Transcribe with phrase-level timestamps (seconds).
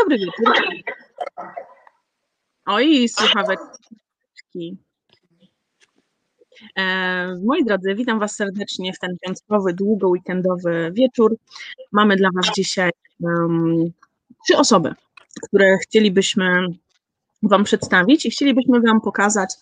[0.00, 0.54] Dobry wieczór.
[2.66, 4.78] Oj, słuchaweczki.
[6.78, 11.36] E, moi drodzy, witam Was serdecznie w ten piątkowy, długo weekendowy wieczór.
[11.92, 12.90] Mamy dla Was dzisiaj
[13.20, 13.92] um,
[14.44, 14.94] trzy osoby,
[15.42, 16.66] które chcielibyśmy
[17.42, 19.54] Wam przedstawić i chcielibyśmy Wam pokazać,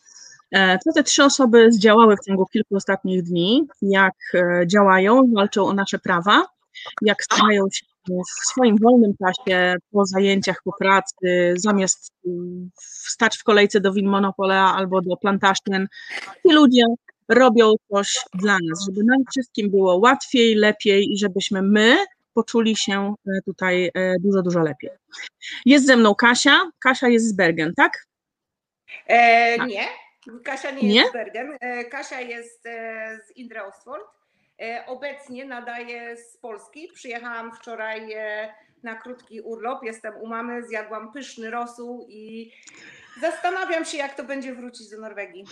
[0.50, 5.66] e, co te trzy osoby zdziałały w ciągu kilku ostatnich dni, jak e, działają, walczą
[5.66, 6.46] o nasze prawa,
[7.02, 12.12] jak starają się w swoim wolnym czasie, po zajęciach, po pracy, zamiast
[13.06, 15.86] stać w kolejce do win Monopolea albo do Plantation,
[16.46, 16.84] ci ludzie
[17.28, 21.96] robią coś dla nas, żeby nam wszystkim było łatwiej, lepiej i żebyśmy my
[22.34, 24.90] poczuli się e, tutaj e, dużo, dużo lepiej.
[25.66, 26.70] Jest ze mną Kasia.
[26.78, 28.06] Kasia jest z Bergen, tak?
[29.06, 29.68] E, tak.
[29.68, 29.86] Nie,
[30.44, 31.56] Kasia nie, nie, jest z Bergen.
[31.60, 32.62] E, Kasia jest
[33.26, 34.17] z Indre Ostfold.
[34.86, 36.88] Obecnie nadaję z Polski.
[36.94, 38.14] Przyjechałam wczoraj
[38.82, 39.82] na krótki urlop.
[39.82, 42.52] Jestem u mamy, zjadłam pyszny rosół i
[43.20, 45.44] zastanawiam się, jak to będzie wrócić do Norwegii.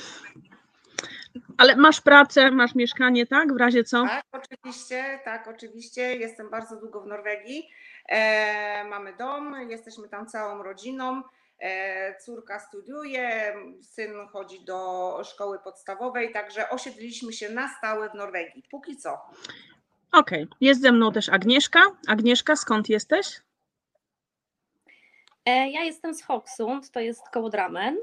[1.58, 3.54] Ale masz pracę, masz mieszkanie, tak?
[3.54, 4.02] W razie co?
[4.02, 6.16] Tak, oczywiście, tak, oczywiście.
[6.16, 7.68] Jestem bardzo długo w Norwegii.
[8.08, 11.22] E, mamy dom, jesteśmy tam całą rodziną.
[11.60, 18.62] E, córka studiuje, syn chodzi do szkoły podstawowej, także osiedliliśmy się na stałe w Norwegii.
[18.70, 19.12] Póki co.
[20.12, 20.56] Okej, okay.
[20.60, 21.80] jest ze mną też Agnieszka.
[22.08, 23.40] Agnieszka, skąd jesteś?
[25.46, 27.96] E, ja jestem z Hoksund, to jest koło Dramen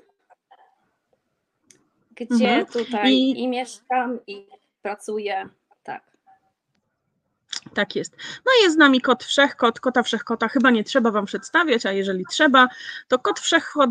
[2.16, 2.66] gdzie mhm.
[2.66, 3.40] tutaj I...
[3.40, 4.48] i mieszkam, i
[4.82, 5.50] pracuję.
[7.74, 7.96] Tak.
[7.96, 8.16] Jest.
[8.46, 11.92] No i jest z nami kot wszechkot, kota wszechkota chyba nie trzeba Wam przedstawiać, a
[11.92, 12.68] jeżeli trzeba,
[13.08, 13.90] to kot wszechkot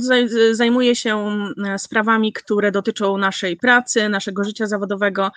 [0.51, 5.31] zajmuje się e, sprawami, które dotyczą naszej pracy, naszego życia zawodowego.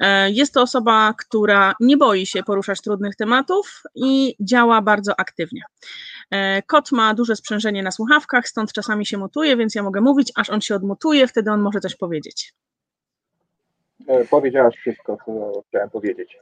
[0.00, 5.62] E, jest to osoba, która nie boi się poruszać trudnych tematów i działa bardzo aktywnie.
[6.30, 10.32] E, kot ma duże sprzężenie na słuchawkach, stąd czasami się mutuje, więc ja mogę mówić,
[10.36, 12.54] aż on się odmutuje, wtedy on może coś powiedzieć.
[14.30, 16.38] Powiedziałaś wszystko, co chciałem powiedzieć.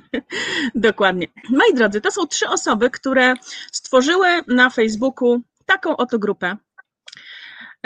[0.74, 1.26] Dokładnie.
[1.50, 3.34] Moi drodzy, to są trzy osoby, które
[3.72, 6.56] stworzyły na Facebooku taką oto grupę.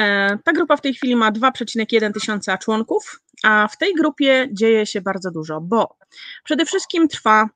[0.00, 4.87] E, ta grupa w tej chwili ma 2,1 tysiąca członków, a w tej grupie dzieje
[4.87, 5.97] się bardzo dużo, bo
[6.45, 7.49] przede wszystkim trwa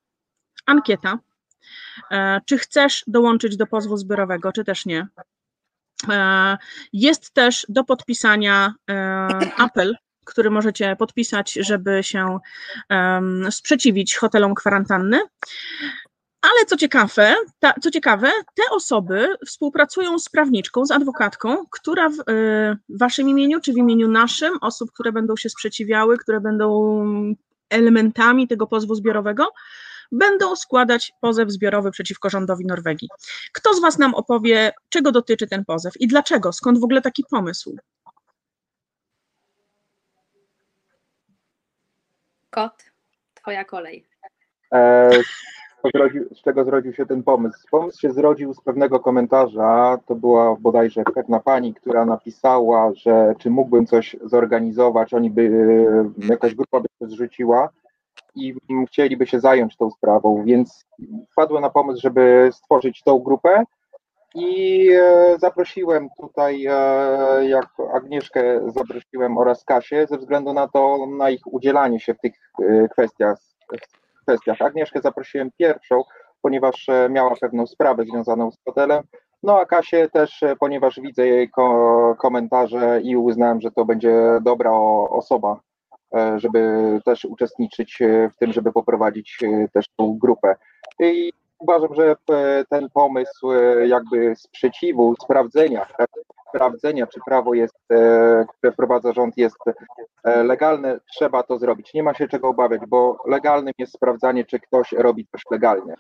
[0.67, 1.19] ankieta,
[2.11, 5.07] e, czy chcesz dołączyć do pozwu zbiorowego, czy też nie.
[6.09, 6.59] E,
[6.93, 8.75] jest też do podpisania
[9.57, 12.39] apel który możecie podpisać, żeby się
[12.91, 15.21] um, sprzeciwić hotelom kwarantanny.
[16.43, 22.13] Ale co ciekawe, ta, co ciekawe, te osoby współpracują z prawniczką, z adwokatką, która w,
[22.13, 26.95] y, w waszym imieniu, czy w imieniu naszym, osób, które będą się sprzeciwiały, które będą
[27.71, 29.53] elementami tego pozwu zbiorowego,
[30.13, 33.09] będą składać pozew zbiorowy przeciwko rządowi Norwegii.
[33.53, 36.53] Kto z Was nam opowie, czego dotyczy ten pozew i dlaczego?
[36.53, 37.77] Skąd w ogóle taki pomysł?
[42.51, 42.85] Kot,
[43.35, 44.07] twoja kolej.
[44.73, 45.11] E,
[46.35, 47.67] z czego zrodził się ten pomysł?
[47.71, 49.99] Pomysł się zrodził z pewnego komentarza.
[50.07, 55.51] To była bodajże pewna pani, która napisała, że czy mógłbym coś zorganizować, oni by,
[56.29, 57.69] jakaś grupa by się zrzuciła
[58.35, 58.55] i
[58.87, 60.87] chcieliby się zająć tą sprawą, więc
[61.33, 63.65] wpadłem na pomysł, żeby stworzyć tą grupę
[64.35, 71.31] i e, zaprosiłem tutaj, e, jak Agnieszkę zaprosiłem oraz Kasię, ze względu na to, na
[71.31, 72.33] ich udzielanie się w tych
[72.63, 73.39] e, kwestiach.
[74.23, 74.63] kwestiach.
[74.63, 76.03] Agnieszkę zaprosiłem pierwszą,
[76.43, 79.03] ponieważ miała pewną sprawę związaną z hotelem,
[79.43, 84.71] no a Kasię też, ponieważ widzę jej ko komentarze i uznałem, że to będzie dobra
[85.11, 85.61] osoba,
[86.37, 87.99] żeby też uczestniczyć
[88.33, 89.39] w tym, żeby poprowadzić
[89.73, 90.55] też tą grupę.
[91.01, 95.87] I uważam, że e, ten pomysł e, jakby sprzeciwu, sprawdzenia,
[96.49, 99.57] sprawdzenia, czy prawo jest, e, które wprowadza rząd jest
[100.25, 101.95] legalne, trzeba to zrobić.
[101.95, 105.95] Nie ma się czego obawiać, bo legalnym jest sprawdzanie, czy ktoś robi coś legalnie.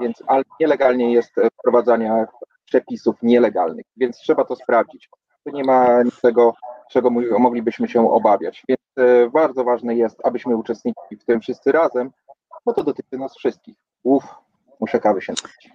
[0.00, 2.26] Więc ale nielegalnie jest wprowadzanie
[2.64, 5.08] przepisów nielegalnych, więc trzeba to sprawdzić.
[5.44, 6.54] Tu nie ma niczego,
[6.90, 8.64] czego moglibyśmy się obawiać.
[8.68, 8.80] Więc
[9.32, 12.10] bardzo ważne jest, abyśmy uczestniczyli w tym wszyscy razem,
[12.66, 13.76] bo to dotyczy nas wszystkich.
[14.02, 14.24] Uf,
[14.80, 15.70] muszę kawy się napić.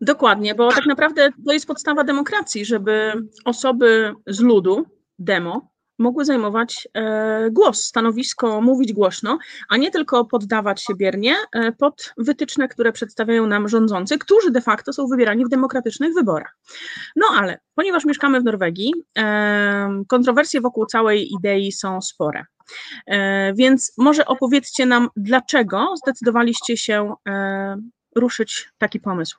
[0.00, 3.12] Dokładnie, bo tak naprawdę to jest podstawa demokracji, żeby
[3.44, 4.86] osoby z ludu,
[5.18, 11.72] demo, mogły zajmować e, głos, stanowisko, mówić głośno, a nie tylko poddawać się biernie e,
[11.72, 16.56] pod wytyczne, które przedstawiają nam rządzący, którzy de facto są wybierani w demokratycznych wyborach.
[17.16, 22.44] No ale ponieważ mieszkamy w Norwegii, e, kontrowersje wokół całej idei są spore.
[23.54, 27.14] Więc może opowiedzcie nam, dlaczego zdecydowaliście się
[28.14, 29.38] ruszyć taki pomysł?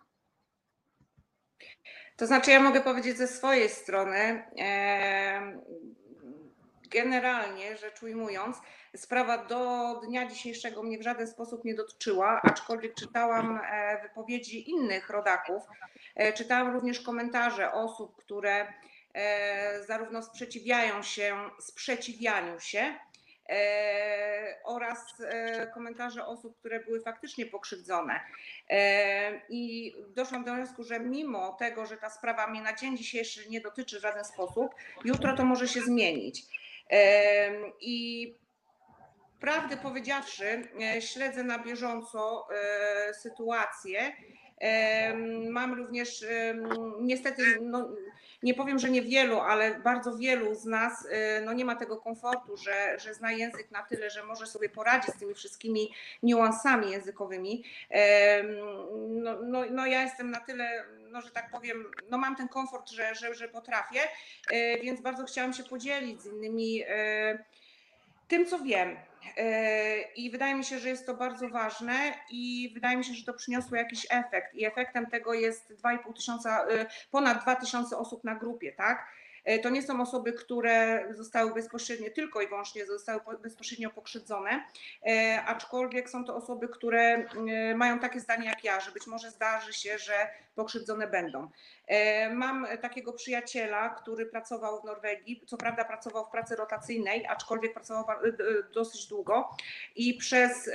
[2.18, 4.44] To znaczy, ja mogę powiedzieć ze swojej strony,
[6.90, 8.58] generalnie rzecz ujmując,
[8.96, 15.10] sprawa do dnia dzisiejszego mnie w żaden sposób nie dotyczyła, aczkolwiek czytałam e, wypowiedzi innych
[15.10, 15.64] rodaków.
[16.16, 18.74] E, czytałam również komentarze osób, które
[19.14, 22.96] e, zarówno sprzeciwiają się sprzeciwianiu się,
[24.64, 25.14] oraz
[25.74, 28.20] komentarze osób, które były faktycznie pokrzywdzone.
[29.50, 33.62] I doszłam do wniosku, że mimo tego, że ta sprawa mnie na dzień dzisiejszy nie
[33.62, 34.76] dotyczy w żaden sposób,
[35.06, 36.44] jutro to może się zmienić.
[37.82, 38.36] I
[39.40, 44.14] prawdę powiedziawszy, e, śledzę na bieżąco e, sytuację.
[45.50, 46.26] Mam również,
[47.02, 47.90] niestety, no,
[48.46, 52.58] nie powiem, że niewielu, ale bardzo wielu z nas e, no, nie ma tego komfortu,
[52.58, 55.94] że, że zna język na tyle, że może sobie poradzić z tymi wszystkimi
[56.24, 57.64] niuansami językowymi.
[59.08, 62.90] No, no, no ja jestem na tyle, no, że tak powiem, no mam ten komfort,
[62.90, 64.00] że, że, że potrafię,
[64.84, 66.84] więc bardzo chciałam się podzielić z innymi
[68.28, 68.96] tym, co wiem.
[69.38, 73.26] E, I wydaje mi się, że jest to bardzo ważne i wydaje mi się, że
[73.26, 74.54] to przyniosło jakiś efekt.
[74.54, 79.08] I efektem tego jest 2,5 tysiąca, e, ponad 2 tysiące osób na grupie, tak?
[79.46, 84.64] E, to nie są osoby, które zostały bezpośrednio, tylko i wyłącznie zostały bezpośrednio pokrzywdzone,
[85.08, 89.32] e, aczkolwiek są to osoby, które e, mają takie zdanie jak ja, że być może
[89.32, 90.14] zdarzy się, że
[90.56, 91.50] pokrzywdzone będą.
[92.34, 98.06] Mam takiego przyjaciela, który pracował w Norwegii, co prawda pracował w pracy rotacyjnej, aczkolwiek pracował
[98.74, 99.50] dosyć długo
[99.96, 100.70] i przez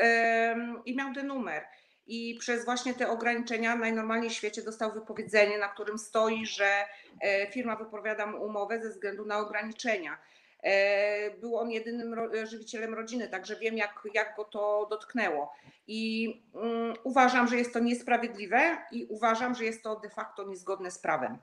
[0.85, 1.65] i miał ten numer
[2.07, 6.85] i przez właśnie te ograniczenia najnormalniej w świecie dostał wypowiedzenie, na którym stoi, że
[7.21, 10.19] e, firma wypowiada mu umowę ze względu na ograniczenia.
[10.63, 15.53] E, był on jedynym żywicielem rodziny, także wiem, jak, jak go to dotknęło.
[15.87, 20.91] I um, uważam, że jest to niesprawiedliwe i uważam, że jest to de facto niezgodne
[20.91, 21.39] z prawem.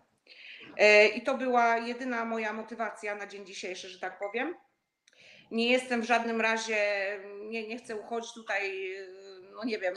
[0.78, 4.56] E, I to była jedyna moja motywacja na dzień dzisiejszy, że tak powiem.
[5.52, 6.78] Nie jestem w żadnym razie,
[7.50, 8.94] nie, nie chcę uchodzić tutaj,
[9.56, 9.94] no nie wiem,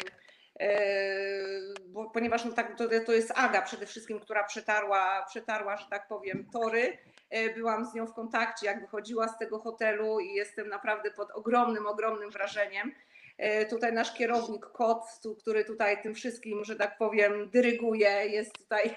[1.86, 6.08] bo, ponieważ no tak, to, to jest Aga przede wszystkim, która przetarła, przetarła, że tak
[6.08, 6.98] powiem, tory.
[7.30, 11.30] E, byłam z nią w kontakcie, jak wychodziła z tego hotelu i jestem naprawdę pod
[11.30, 12.92] ogromnym, ogromnym wrażeniem.
[13.38, 15.04] E, tutaj nasz kierownik Kot,
[15.38, 18.96] który tutaj tym wszystkim, że tak powiem, dyryguje, jest tutaj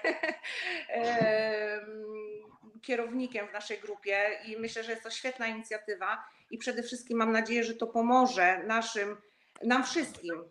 [2.82, 7.32] kierownikiem w naszej grupie i myślę, że jest to świetna inicjatywa i przede wszystkim mam
[7.32, 9.16] nadzieję, że to pomoże naszym,
[9.62, 10.44] nam wszystkim,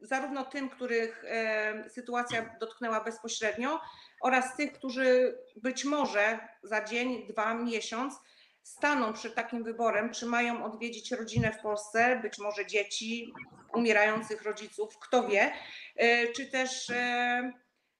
[0.00, 3.80] zarówno tym, których e, sytuacja dotknęła bezpośrednio,
[4.20, 8.14] oraz tych, którzy być może za dzień, dwa, miesiąc
[8.62, 13.32] staną przed takim wyborem, czy mają odwiedzić rodzinę w Polsce, być może dzieci,
[13.74, 15.52] umierających rodziców, kto wie,
[15.96, 16.92] e, czy też,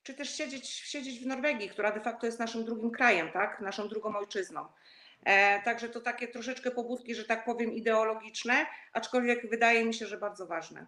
[0.02, 3.60] czy też siedzieć, siedzieć w Norwegii, która de facto jest naszym drugim krajem, tak?
[3.60, 4.66] naszą drugą ojczyzną.
[5.64, 10.46] Także to takie troszeczkę pobudki, że tak powiem, ideologiczne, aczkolwiek wydaje mi się, że bardzo
[10.46, 10.86] ważne.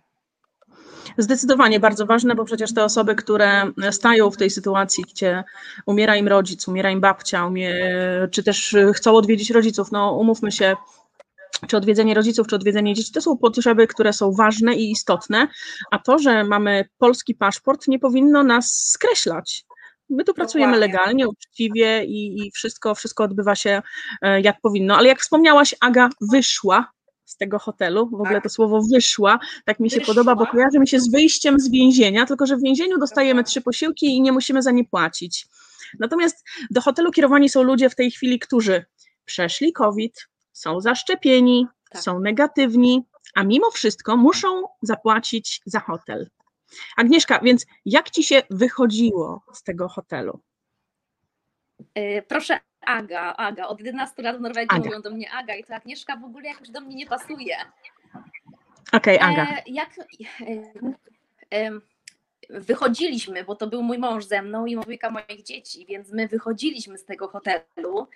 [1.19, 5.45] Zdecydowanie bardzo ważne, bo przecież te osoby, które stają w tej sytuacji, gdzie
[5.87, 7.75] umiera im rodzic, umiera im babcia, umie,
[8.31, 10.77] czy też chcą odwiedzić rodziców, no umówmy się,
[11.69, 15.49] czy odwiedzenie rodziców, czy odwiedzenie dzieci, to są potrzeby, które są ważne i istotne,
[15.91, 19.65] a to, że mamy polski paszport, nie powinno nas skreślać.
[20.11, 23.83] My tu pracujemy legalnie, uczciwie i, i wszystko, wszystko odbywa się
[24.23, 24.97] e, jak powinno.
[24.97, 26.93] Ale jak wspomniałaś, Aga wyszła
[27.25, 28.11] z tego hotelu.
[28.11, 28.43] W ogóle tak.
[28.43, 30.15] to słowo wyszła, tak mi się wyszła.
[30.15, 33.61] podoba, bo kojarzy mi się z wyjściem z więzienia, tylko że w więzieniu dostajemy trzy
[33.61, 35.47] posiłki i nie musimy za nie płacić.
[35.99, 38.85] Natomiast do hotelu kierowani są ludzie w tej chwili, którzy
[39.25, 42.03] przeszli COVID, są zaszczepieni, tak.
[42.03, 43.03] są negatywni,
[43.35, 46.31] a mimo wszystko muszą zapłacić za hotel.
[46.97, 50.41] Agnieszka, więc jak ci się wychodziło z tego hotelu?
[51.99, 53.67] Y, proszę Aga, Aga.
[53.67, 54.85] Od 11 lat w Norwegii Aga.
[54.85, 57.57] mówią do mnie Aga i to Agnieszka w ogóle jakoś do mnie nie pasuje.
[58.93, 59.43] Okej, okay, Aga.
[59.43, 60.05] E, jak e,
[61.59, 61.81] e,
[62.51, 66.99] wychodziliśmy, bo to był mój mąż ze mną i dwójka moich dzieci, więc my wychodziliśmy
[66.99, 68.09] z tego hotelu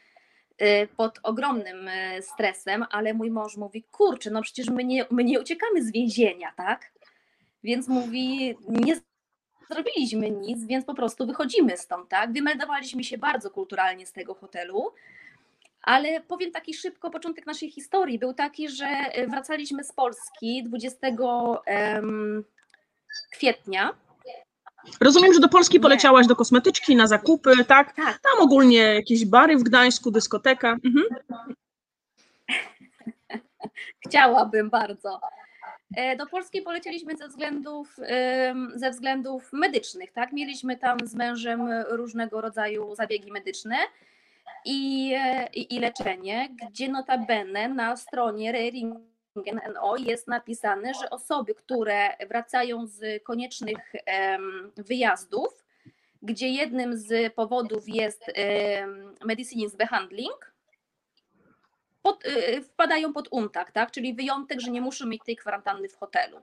[0.58, 5.24] e, pod ogromnym e, stresem, ale mój mąż mówi, kurczę, no przecież my nie, my
[5.24, 6.92] nie uciekamy z więzienia, tak?
[7.64, 8.96] Więc mówi, nie
[9.70, 12.32] zrobiliśmy nic, więc po prostu wychodzimy stąd, tak?
[12.32, 14.92] Wymeldowaliśmy się bardzo kulturalnie z tego hotelu.
[15.82, 20.98] Ale powiem taki szybko, początek naszej historii był taki, że e, wracaliśmy z Polski 20
[21.66, 22.44] um,
[23.32, 23.94] kwietnia.
[25.00, 26.28] Rozumiem, że do Polski poleciałaś Nie.
[26.28, 27.94] do kosmetyczki, na zakupy, tak?
[27.94, 28.18] tak?
[28.18, 30.76] Tam ogólnie jakieś bary w Gdańsku, dyskoteka.
[30.84, 31.04] Mhm.
[34.06, 35.20] Chciałabym bardzo.
[35.96, 37.96] E, Do Polski polecieliśmy ze względów,
[38.74, 40.32] ze względów medycznych, tak?
[40.32, 43.76] Mieliśmy tam z mężem różnego rodzaju zabiegi medyczne
[44.64, 49.00] i, e, i, i leczenie, gdzie notabene na stronie Reringen
[49.74, 53.92] NO jest napisane, że osoby, które wracają z koniecznych
[54.76, 55.64] wyjazdów,
[56.22, 60.55] gdzie jednym z powodów jest em, medicines behandling,
[62.06, 63.90] pod, y, wpadają pod UNTAK, tak?
[63.90, 66.40] czyli wyjątek, że nie muszą mieć tej kwarantanny w hotelu.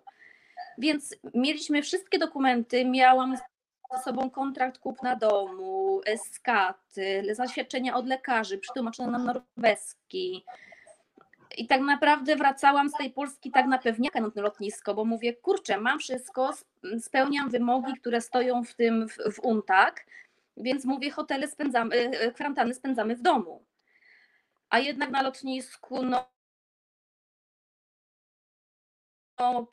[0.78, 3.38] Więc mieliśmy wszystkie dokumenty, miałam
[3.92, 6.02] ze sobą kontrakt kupna domu,
[6.32, 10.46] skat, y, zaświadczenia od lekarzy, przetłumaczone na norweski.
[11.58, 15.78] I tak naprawdę wracałam z tej Polski tak na pewniaka na lotnisko, bo mówię, kurczę,
[15.78, 20.06] mam wszystko, sp- spełniam wymogi, które stoją w tym w, w UNTAK,
[20.58, 23.64] więc mówię, hotele spędzamy, y, y, kwarantanny spędzamy w domu
[24.74, 26.26] a jednak na lotnisku no,
[29.40, 29.68] no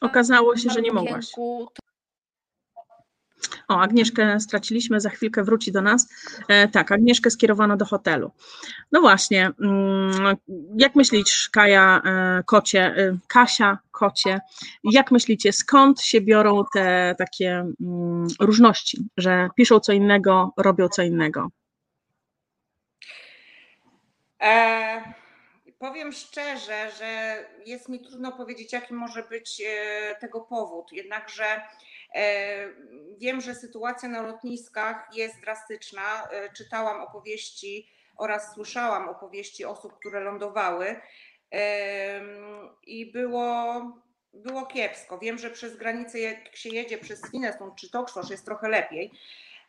[0.00, 1.32] Okazało się, że nie mogłaś.
[3.68, 6.08] O, Agnieszkę straciliśmy, za chwilkę wróci do nas.
[6.48, 8.30] E, tak, Agnieszkę skierowano do hotelu.
[8.92, 10.36] No właśnie, mm,
[10.76, 14.40] jak myślisz, Kaja, e, kocie, e, Kasia, kocie,
[14.84, 21.02] jak myślicie, skąd się biorą te takie mm, różności, że piszą co innego, robią co
[21.02, 21.50] innego?
[24.42, 25.14] E,
[25.78, 30.92] powiem szczerze, że jest mi trudno powiedzieć, jaki może być e, tego powód.
[30.92, 31.62] Jednakże
[32.14, 32.68] e,
[33.18, 36.28] wiem, że sytuacja na lotniskach jest drastyczna.
[36.30, 41.00] E, czytałam opowieści oraz słyszałam opowieści osób, które lądowały
[42.82, 43.82] i było,
[44.32, 45.18] było kiepsko.
[45.18, 49.12] Wiem, że przez granicę, jak się jedzie przez Swinesund czy Toksztosz, jest trochę lepiej.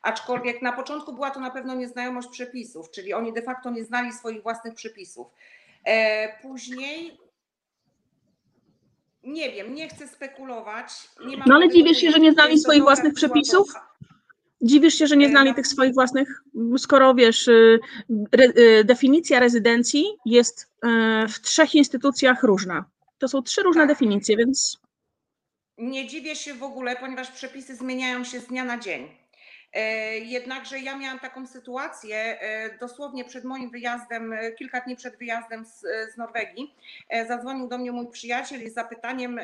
[0.01, 4.13] Aczkolwiek na początku była to na pewno nieznajomość przepisów, czyli oni de facto nie znali
[4.13, 5.27] swoich własnych przepisów.
[5.85, 7.17] E, Później
[9.23, 10.89] nie wiem, nie chcę spekulować.
[11.25, 13.73] Nie No ale dziwisz się, że nie znali swoich własnych przepisów?
[14.61, 16.41] Dziwisz się, że nie E, znali na- tych swoich własnych,
[16.77, 17.79] skoro wiesz, y,
[18.31, 22.85] re, y, definicja rezydencji jest y, w trzech instytucjach różna.
[23.17, 23.89] To są trzy różne Tak.
[23.89, 24.77] definicje, więc
[25.77, 29.07] Nie dziwię się w ogóle, ponieważ przepisy zmieniają się z dnia na dzień.
[29.73, 35.17] E, Jednakże ja miałam taką sytuację e, dosłownie przed moim wyjazdem, e, kilka dni przed
[35.17, 35.79] wyjazdem z,
[36.13, 36.75] z Norwegii.
[37.27, 39.39] Zadzwonił do mnie mój przyjaciel z zapytaniem,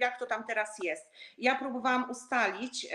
[0.00, 1.10] jak to tam teraz jest.
[1.38, 2.86] Ja próbowałam ustalić,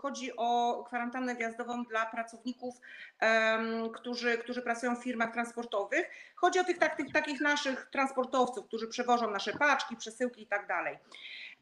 [0.00, 2.74] chodzi o kwarantannę wjazdową dla pracowników,
[3.94, 6.10] którzy, którzy pracują w firmach transportowych.
[6.34, 10.66] Chodzi o tych, tak, tych takich naszych transportowców, którzy przewożą nasze paczki, przesyłki i tak
[10.66, 10.98] dalej.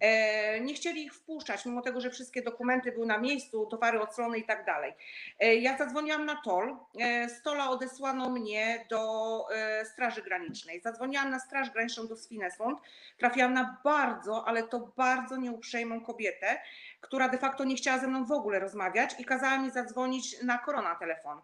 [0.00, 4.38] E, Nie chcieli ich wpuszczać, mimo tego, że wszystkie dokumenty były na miejscu, towary oclone
[4.38, 4.92] i tak dalej.
[5.40, 6.76] E, Ja zadzwoniłam na TOL.
[7.00, 10.80] E, Z TOLa odesłano mnie do e, Straży Granicznej.
[10.80, 12.78] Zadzwoniłam na Straż Graniczną do Swinesund.
[13.18, 16.60] Trafiłam na bardzo, ale to bardzo nieuprzejmą kobietę,
[17.00, 20.58] która de facto nie chciała ze mną w ogóle rozmawiać i kazała mi zadzwonić na
[20.58, 21.40] korona telefon.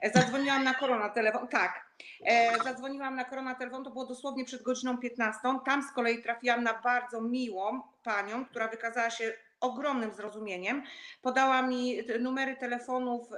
[0.00, 1.86] E, Zadzwoniłam na korona telefon, tak.
[2.26, 5.40] E, Zadzwoniłam na korona telefon, to było dosłownie przed godziną 15.
[5.66, 10.82] Tam z kolei trafiłam na bardzo miłą panią, która wykazała się ogromnym zrozumieniem.
[11.22, 13.28] Podała mi numery telefonów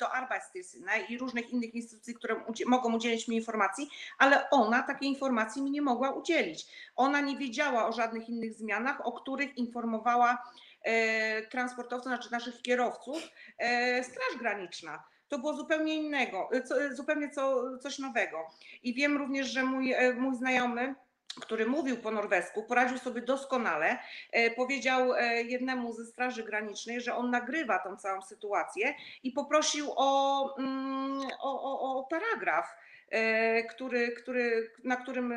[0.00, 5.62] do Arbeitshilfe i różnych innych instytucji, które mogą udzielić mi informacji, ale ona takiej informacji
[5.62, 6.66] mi nie mogła udzielić.
[6.96, 10.42] Ona nie wiedziała o żadnych innych zmianach, o których informowała
[10.82, 13.28] e, transportowców, znaczy naszych kierowców,
[13.58, 15.04] e, Straż Graniczna.
[15.28, 18.38] To było zupełnie innego, co, zupełnie co, coś nowego.
[18.82, 20.94] I wiem również, że mój, e, mój znajomy,
[21.40, 23.98] który mówił po norwesku, poradził sobie doskonale.
[24.32, 29.92] E, Powiedział e, jednemu ze Straży Granicznej, że on nagrywa tą całą sytuację i poprosił
[29.96, 32.66] o, mm, o, o, o paragraf,
[33.10, 35.34] e, który, który, na którym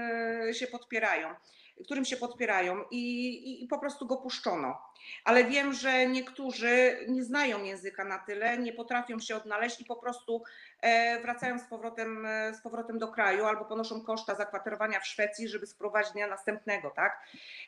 [0.52, 1.36] się podpierają
[1.84, 4.82] którym się podpierają i, i, i po prostu go puszczono.
[5.24, 9.96] Ale wiem, że niektórzy nie znają języka na tyle, nie potrafią się odnaleźć i po
[9.96, 10.44] prostu
[10.82, 15.50] e, wracają z powrotem, e, z powrotem do kraju albo ponoszą koszta zakwaterowania w Szwecji,
[15.50, 17.20] żeby spróbować dnia następnego, tak?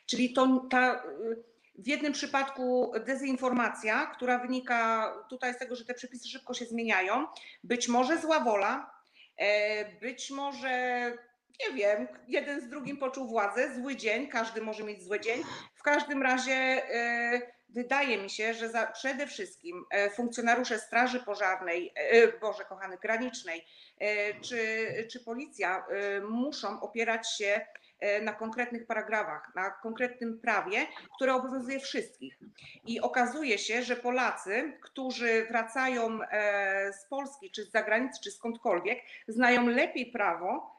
[0.06, 1.02] Czyli to ta
[1.78, 7.26] w jednym przypadku dezinformacja, która wynika tutaj z tego, że te przepisy szybko się zmieniają,
[7.64, 8.90] być może zła wola,
[9.36, 11.12] e, być może
[11.66, 15.42] nie wiem, jeden z drugim poczuł władzę, zły dzień, każdy może mieć zły dzień.
[15.74, 21.92] W każdym razie e, wydaje mi się, że za, przede wszystkim e, funkcjonariusze Straży Pożarnej,
[21.94, 23.64] e, Boże kochany, granicznej,
[24.40, 25.86] czy, czy policja
[26.28, 27.66] muszą opierać się
[28.22, 30.86] na konkretnych paragrafach, na konkretnym prawie,
[31.16, 32.38] które obowiązuje wszystkich.
[32.84, 36.18] I okazuje się, że Polacy, którzy wracają
[36.92, 38.98] z Polski, czy z zagranicy, czy skądkolwiek,
[39.28, 40.77] znają lepiej prawo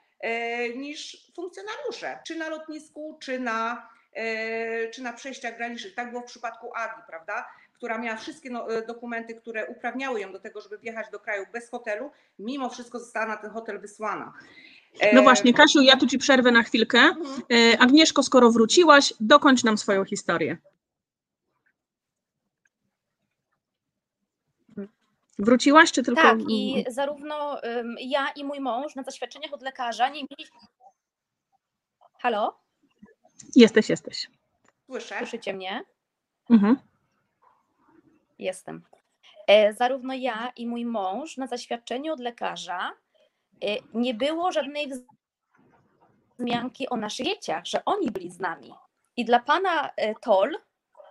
[0.75, 3.89] niż funkcjonariusze, czy na lotnisku, czy na,
[4.93, 5.95] czy na przejściach granicznych.
[5.95, 7.45] Tak było w przypadku Agi, prawda?
[7.73, 11.69] która miała wszystkie no, dokumenty, które uprawniały ją do tego, żeby wjechać do kraju bez
[11.69, 14.33] hotelu, mimo wszystko została na ten hotel wysłana.
[15.13, 16.99] No właśnie, Kasiu, ja tu ci przerwę na chwilkę.
[16.99, 17.41] Mhm.
[17.79, 20.57] Agnieszko, skoro wróciłaś, dokończ nam swoją historię.
[25.39, 26.21] Wróciłaś, czy tylko.
[26.21, 30.59] Tak, i zarówno um, ja i mój mąż na zaświadczeniach od lekarza nie mieliśmy.
[32.19, 32.59] Halo?
[33.55, 34.27] Jesteś, jesteś.
[34.85, 35.17] Słyszę.
[35.17, 35.83] Słyszycie mnie?
[36.49, 36.77] Mhm.
[38.39, 38.83] Jestem.
[39.47, 42.91] E, zarówno ja i mój mąż na zaświadczeniu od lekarza
[43.63, 44.91] e, nie było żadnej
[46.39, 48.73] wzmianki o naszych dzieciach, że oni byli z nami.
[49.17, 50.57] I dla pana e, Tol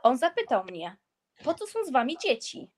[0.03, 0.97] on zapytał mnie,
[1.45, 2.71] po co są z wami dzieci?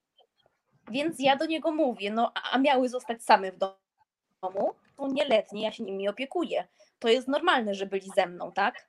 [0.91, 5.73] Więc ja do niego mówię, no a miały zostać same w domu, to nieletnie, ja
[5.73, 6.67] się nimi opiekuję.
[6.99, 8.89] To jest normalne, że byli ze mną, tak?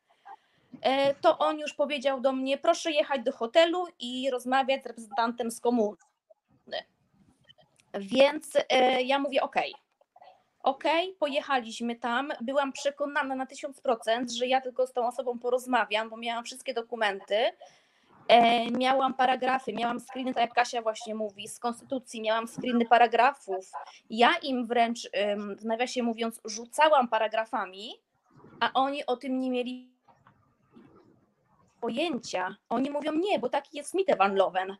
[0.81, 5.51] E, to on już powiedział do mnie, proszę jechać do hotelu i rozmawiać z reprezentantem
[5.51, 5.97] z komuny.
[7.93, 9.55] Więc e, ja mówię, ok.
[10.63, 10.83] Ok,
[11.19, 12.31] pojechaliśmy tam.
[12.41, 17.51] Byłam przekonana na 1000%, że ja tylko z tą osobą porozmawiam, bo miałam wszystkie dokumenty.
[18.31, 23.71] E, miałam paragrafy, miałam screeny, tak jak Kasia właśnie mówi, z konstytucji, miałam screeny paragrafów.
[24.09, 25.09] Ja im wręcz,
[25.59, 27.91] w nawiasie mówiąc, rzucałam paragrafami,
[28.59, 29.91] a oni o tym nie mieli
[31.81, 32.55] pojęcia.
[32.69, 34.77] Oni mówią nie, bo taki jest Smith Van Loven.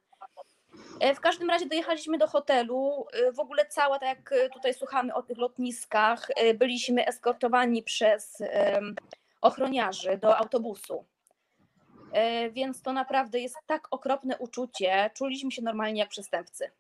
[1.00, 3.06] E, w każdym razie dojechaliśmy do hotelu.
[3.14, 8.44] E, w ogóle cała, tak jak tutaj słuchamy o tych lotniskach, byliśmy eskortowani przez
[9.42, 11.06] ochroniarzy do autobusu.
[12.52, 15.10] Więc to naprawdę jest tak okropne uczucie.
[15.14, 16.72] Czuliśmy się normalnie jak przestępcy.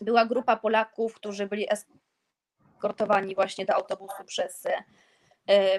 [0.00, 1.66] Była grupa Polaków, którzy byli
[2.74, 4.66] eskortowani właśnie do autobusu przez,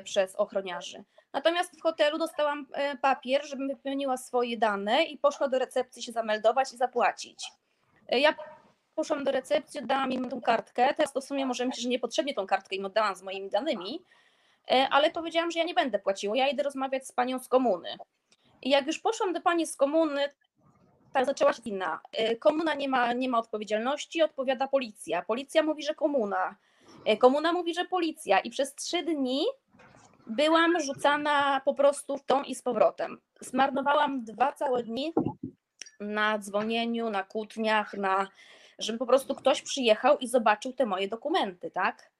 [0.03, 1.03] przez ochroniarzy.
[1.33, 6.11] Natomiast w hotelu dostałam e, papier, żebym wypełniła swoje dane i poszła do recepcji się
[6.11, 7.51] zameldować i zapłacić.
[8.09, 8.35] E, ja
[8.95, 10.93] poszłam do recepcji, oddałam im tą kartkę.
[10.93, 14.03] Teraz to w sumie może myśleć, że niepotrzebnie tą kartkę im oddałam z moimi danymi,
[14.71, 17.97] e, ale powiedziałam, że ja nie będę płaciła, ja idę rozmawiać z panią z komuny.
[18.61, 20.21] Jak już poszłam do pani z komuny,
[21.13, 22.01] tak zaczęła się inna.
[22.39, 25.21] Komuna nie ma, nie ma odpowiedzialności, odpowiada policja.
[25.21, 26.55] Policja mówi, że komuna.
[27.19, 28.39] Komuna mówi, że policja.
[28.39, 29.45] I przez trzy dni
[30.27, 33.21] byłam rzucana po prostu w tą i z powrotem.
[33.39, 35.13] Zmarnowałam dwa całe dni
[35.99, 38.27] na dzwonieniu, na kłótniach, na,
[38.79, 42.11] żeby po prostu ktoś przyjechał i zobaczył te moje dokumenty, tak?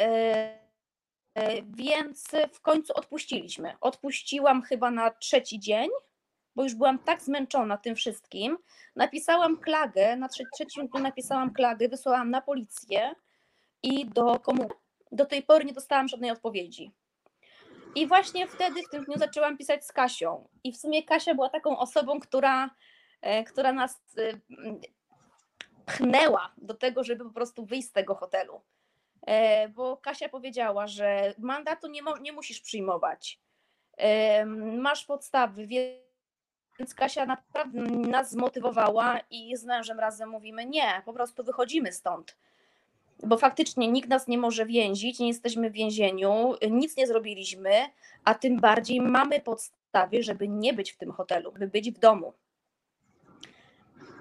[0.00, 0.69] E, e,
[1.66, 3.74] więc w końcu odpuściliśmy.
[3.80, 5.90] Odpuściłam chyba na trzeci dzień,
[6.56, 8.58] bo już byłam tak zmęczona tym wszystkim.
[8.96, 13.14] Napisałam klagę, na trzecim dniu napisałam klagę, wysłałam na policję
[13.82, 14.68] i do komu
[15.12, 16.92] do tej pory nie dostałam żadnej odpowiedzi.
[17.94, 20.48] I właśnie wtedy, w tym dniu zaczęłam pisać z Kasią.
[20.64, 22.70] I w sumie Kasia była taką osobą, która,
[23.20, 24.32] e, która nas e,
[25.86, 28.60] pchnęła do tego, żeby po prostu wyjść z tego hotelu.
[29.26, 33.40] E, bo Kasia powiedziała, że mandatu nie, nie musisz przyjmować.
[34.78, 41.44] Masz podstawy, więc Kasia naprawdę nas zmotywowała i z mężem razem mówimy: Nie, po prostu
[41.44, 42.36] wychodzimy stąd
[43.22, 47.70] bo faktycznie nikt nas nie może więzić, nie jesteśmy w więzieniu, nic nie zrobiliśmy,
[48.24, 52.32] a tym bardziej mamy podstawy, żeby nie być w tym hotelu, by być w domu.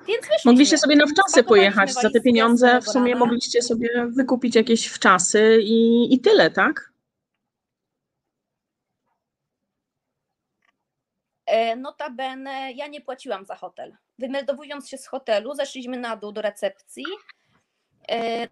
[0.10, 4.88] Więc Mogliście sobie na wczasy pojechać za te pieniądze, w sumie mogliście sobie wykupić jakieś
[4.88, 6.92] wczasy i, i tyle, tak?
[11.46, 13.98] E, notabene ja nie płaciłam za hotel.
[14.20, 17.06] Wymeldowując się z hotelu, zeszliśmy na dół do recepcji.
[18.10, 18.48] E,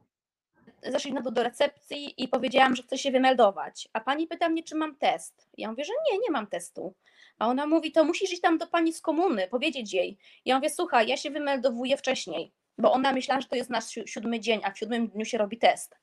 [0.83, 3.89] zeszli na do recepcji i powiedziałam, że chcę się wymeldować.
[3.93, 5.49] A pani pyta mnie, czy mam test.
[5.57, 6.93] Ja mówię, że nie, nie mam testu.
[7.39, 10.17] A ona mówi, to musisz iść tam do pani z komuny, powiedzieć jej.
[10.45, 14.39] Ja mówię, słuchaj, ja się wymeldowuję wcześniej, bo ona myślała, że to jest nasz siódmy
[14.39, 15.97] dzień, a w siódmym dniu się robi test.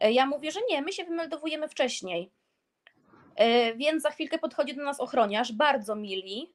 [0.00, 2.30] E, ja mówię, że nie, my się wymeldowujemy wcześniej.
[3.36, 6.54] E, więc za chwilkę podchodzi do nas ochroniarz, bardzo mili,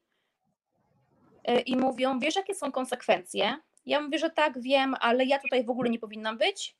[1.44, 3.58] e, i mówią, wiesz, jakie są konsekwencje?
[3.86, 6.76] Ja mówię, że tak, wiem, ale ja tutaj w ogóle nie powinnam być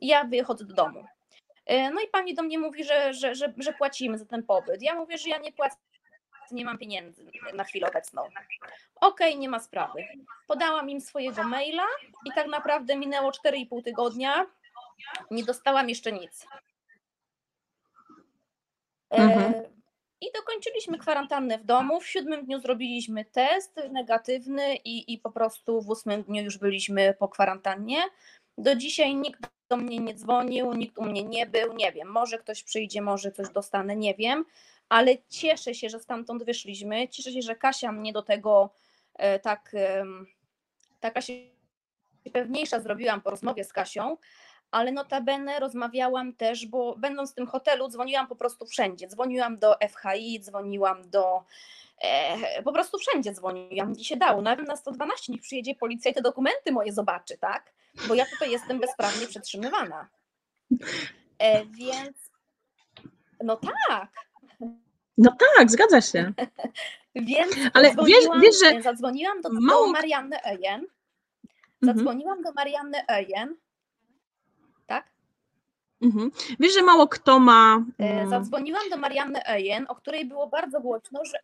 [0.00, 1.04] ja wychodzę do domu.
[1.68, 4.82] No i pani do mnie mówi, że, że, że, że płacimy za ten pobyt.
[4.82, 5.76] Ja mówię, że ja nie płacę,
[6.52, 8.22] nie mam pieniędzy na chwilę obecną.
[8.22, 10.04] Okej, okay, nie ma sprawy.
[10.46, 11.86] Podałam im swojego maila
[12.24, 14.46] i tak naprawdę minęło 4,5 tygodnia.
[15.30, 16.46] Nie dostałam jeszcze nic.
[19.10, 19.54] E, mhm.
[20.20, 22.00] I dokończyliśmy kwarantannę w domu.
[22.00, 27.14] W siódmym dniu zrobiliśmy test negatywny i, i po prostu w ósmym dniu już byliśmy
[27.18, 28.02] po kwarantannie.
[28.58, 32.38] Do dzisiaj nikt do mnie nie dzwonił, nikt u mnie nie był, nie wiem, może
[32.38, 34.44] ktoś przyjdzie, może coś dostanę, nie wiem,
[34.88, 38.70] ale cieszę się, że stamtąd wyszliśmy, cieszę się, że Kasia mnie do tego
[39.14, 39.72] e, tak,
[41.00, 41.32] taka się
[42.32, 44.16] pewniejsza zrobiłam po rozmowie z Kasią,
[44.70, 49.76] ale notabene rozmawiałam też, bo będąc w tym hotelu dzwoniłam po prostu wszędzie, dzwoniłam do
[49.88, 51.44] FHI, dzwoniłam do
[51.98, 56.14] e, po prostu wszędzie dzwoniłam, gdzie się dało, nawet na 112 niech przyjedzie policja i
[56.14, 57.72] te dokumenty moje zobaczy, tak?
[58.08, 60.08] Bo ja tutaj jestem bezprawnie przetrzymywana.
[61.38, 62.16] E, więc
[63.44, 64.10] no tak,
[65.18, 66.32] No tak, zgadza się.
[67.14, 70.86] więc Ale wiesz, wiesz, że zadzwoniłam do, mało do Marianny Ejen,
[71.82, 73.56] Mhm, zadzwoniłam do Marianny Ejen,
[74.86, 75.10] tak?
[76.02, 76.30] mhm.
[76.60, 77.84] Wiesz, że mało kto ma.
[77.98, 81.38] E, mm, Zadzwoniłam do Marianny Ejen, o której było bardzo głośno, że.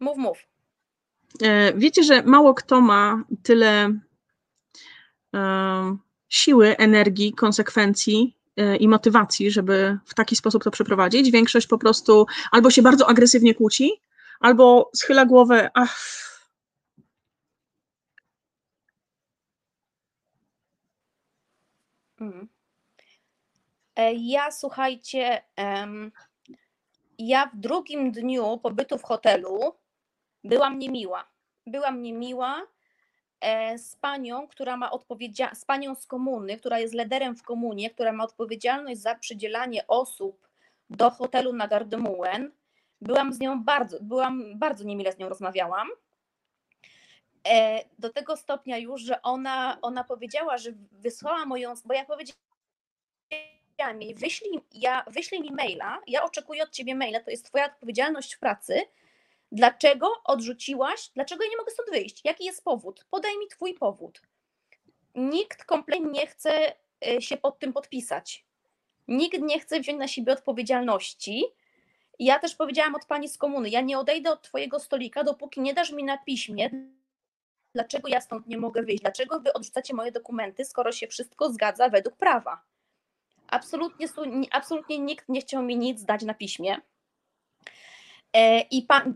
[0.00, 0.38] Mów, mów.
[1.42, 3.98] E, Wiecie, że mało kto ma tyle
[5.34, 5.96] e,
[6.28, 8.36] siły, energii, konsekwencji
[8.80, 11.30] i motywacji, żeby w taki sposób to przeprowadzić.
[11.30, 13.92] Większość po prostu albo się bardzo agresywnie kłóci,
[14.40, 15.98] albo schyla głowę, ach,
[22.22, 22.48] Mhm.
[23.96, 25.42] E, Ja słuchajcie,
[27.18, 29.74] ja w drugim dniu pobytu w hotelu
[30.44, 31.24] byłam niemiła.
[31.66, 32.66] Byłam niemiła e,
[33.78, 38.12] z panią, która ma odpowiedzialność, z panią z komuny, która jest liderem w komunie, która
[38.12, 40.48] ma odpowiedzialność za przydzielanie osób
[40.90, 42.52] do hotelu na Gardermoen.
[43.00, 45.88] Byłam z nią bardzo, byłam bardzo niemile z nią rozmawiałam.
[47.48, 54.02] E, Do tego stopnia już, że ona, ona powiedziała, że wysłała moją, bo ja powiedziałam
[54.02, 58.34] jej, wyślij, ja, wyślij mi maila, ja oczekuję od ciebie maila, to jest twoja odpowiedzialność
[58.34, 58.80] w pracy,
[59.52, 64.22] dlaczego odrzuciłaś, dlaczego ja nie mogę stąd wyjść, jaki jest powód, podaj mi twój powód.
[65.14, 66.72] Nikt kompletnie nie chce
[67.06, 68.46] e, się pod tym podpisać.
[69.08, 71.44] Nikt nie chce wziąć na siebie odpowiedzialności.
[72.18, 75.74] Ja też powiedziałam od pani z komuny, ja nie odejdę od twojego stolika, dopóki nie
[75.74, 76.70] dasz mi na piśmie,
[77.74, 81.88] dlaczego ja stąd nie mogę wyjść, dlaczego wy odrzucacie moje dokumenty, skoro się wszystko zgadza
[81.88, 82.62] według prawa.
[83.46, 84.06] Absolutnie,
[84.50, 86.76] absolutnie nikt nie chciał mi nic dać na piśmie.
[88.32, 89.14] E, I pan,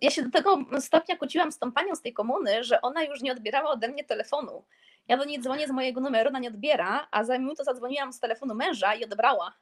[0.00, 3.20] ja się do tego stopnia kłóciłam z tą panią z tej komuny, że ona już
[3.20, 4.64] nie odbierała ode mnie telefonu.
[5.08, 8.20] Ja do niej dzwonię z mojego numeru, ona nie odbiera, a za minutę zadzwoniłam z
[8.20, 9.52] telefonu męża i odebrała.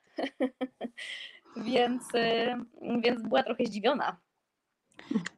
[1.57, 2.57] więc, e,
[3.01, 4.17] więc była trochę zdziwiona.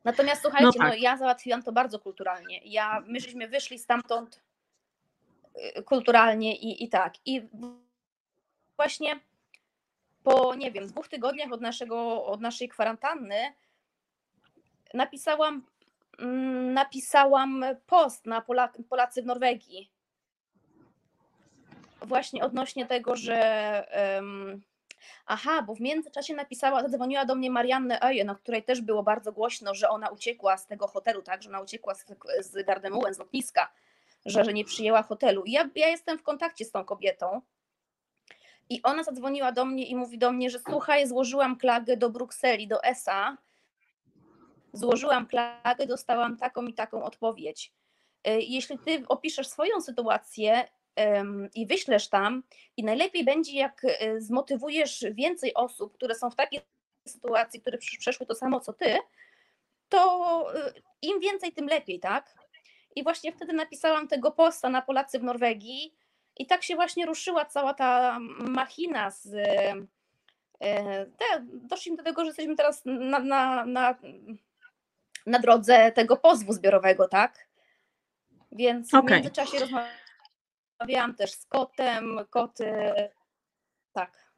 [0.05, 1.00] Natomiast słuchajcie, no, tak.
[1.00, 2.61] ja załatwiłam to bardzo kulturalnie.
[2.64, 4.42] Ja, my żeśmy wyszli stamtąd
[5.78, 7.14] y, kulturalnie i, i tak.
[7.26, 7.48] I
[8.76, 9.20] właśnie
[10.22, 13.55] po, nie wiem, dwóch tygodniach od, naszego, od naszej kwarantanny
[14.94, 15.62] napisałam,
[16.18, 18.44] mm, napisałam post na
[18.88, 19.90] Polacy w Norwegii.
[22.02, 23.38] Właśnie odnośnie tego, że
[23.90, 24.62] em,
[25.26, 29.33] aha, bo w międzyczasie napisała, zadzwoniła do mnie Marianne Ejen, o której też było bardzo
[29.33, 32.07] głośno, że ona uciekła z tego hotelu, tak, że ona uciekła z,
[32.40, 33.72] z Gardermoen, z lotniska,
[34.26, 35.44] że, że nie przyjęła hotelu.
[35.44, 37.40] I ja, ja jestem w kontakcie z tą kobietą
[38.68, 42.68] i ona zadzwoniła do mnie i mówi do mnie, że słuchaj, złożyłam klagę do Brukseli,
[42.68, 43.37] do ESA,
[44.72, 47.72] złożyłam klagę, dostałam taką i taką odpowiedź.
[48.28, 50.68] Y, Jeśli ty opiszesz swoją sytuację
[51.54, 52.42] i wyślesz tam,
[52.76, 56.61] i najlepiej będzie, jak y, zmotywujesz więcej osób, które są w takiej
[57.08, 58.98] sytuacji, które przesz- przeszły to samo co ty,
[59.88, 62.35] to y, im więcej, tym lepiej, tak?
[62.96, 65.94] I właśnie wtedy napisałam tego posta na Polacy w Norwegii
[66.37, 69.35] i tak się właśnie ruszyła cała ta machina z.
[70.61, 73.94] e, Te, doszliśmy do tego, że jesteśmy teraz na, na, na,
[75.26, 77.48] na drodze tego pozwu zbiorowego, tak?
[78.52, 79.14] Więc w Okej.
[79.14, 82.72] międzyczasie rozmawiałam też z kotem, koty.
[83.92, 84.32] Tak.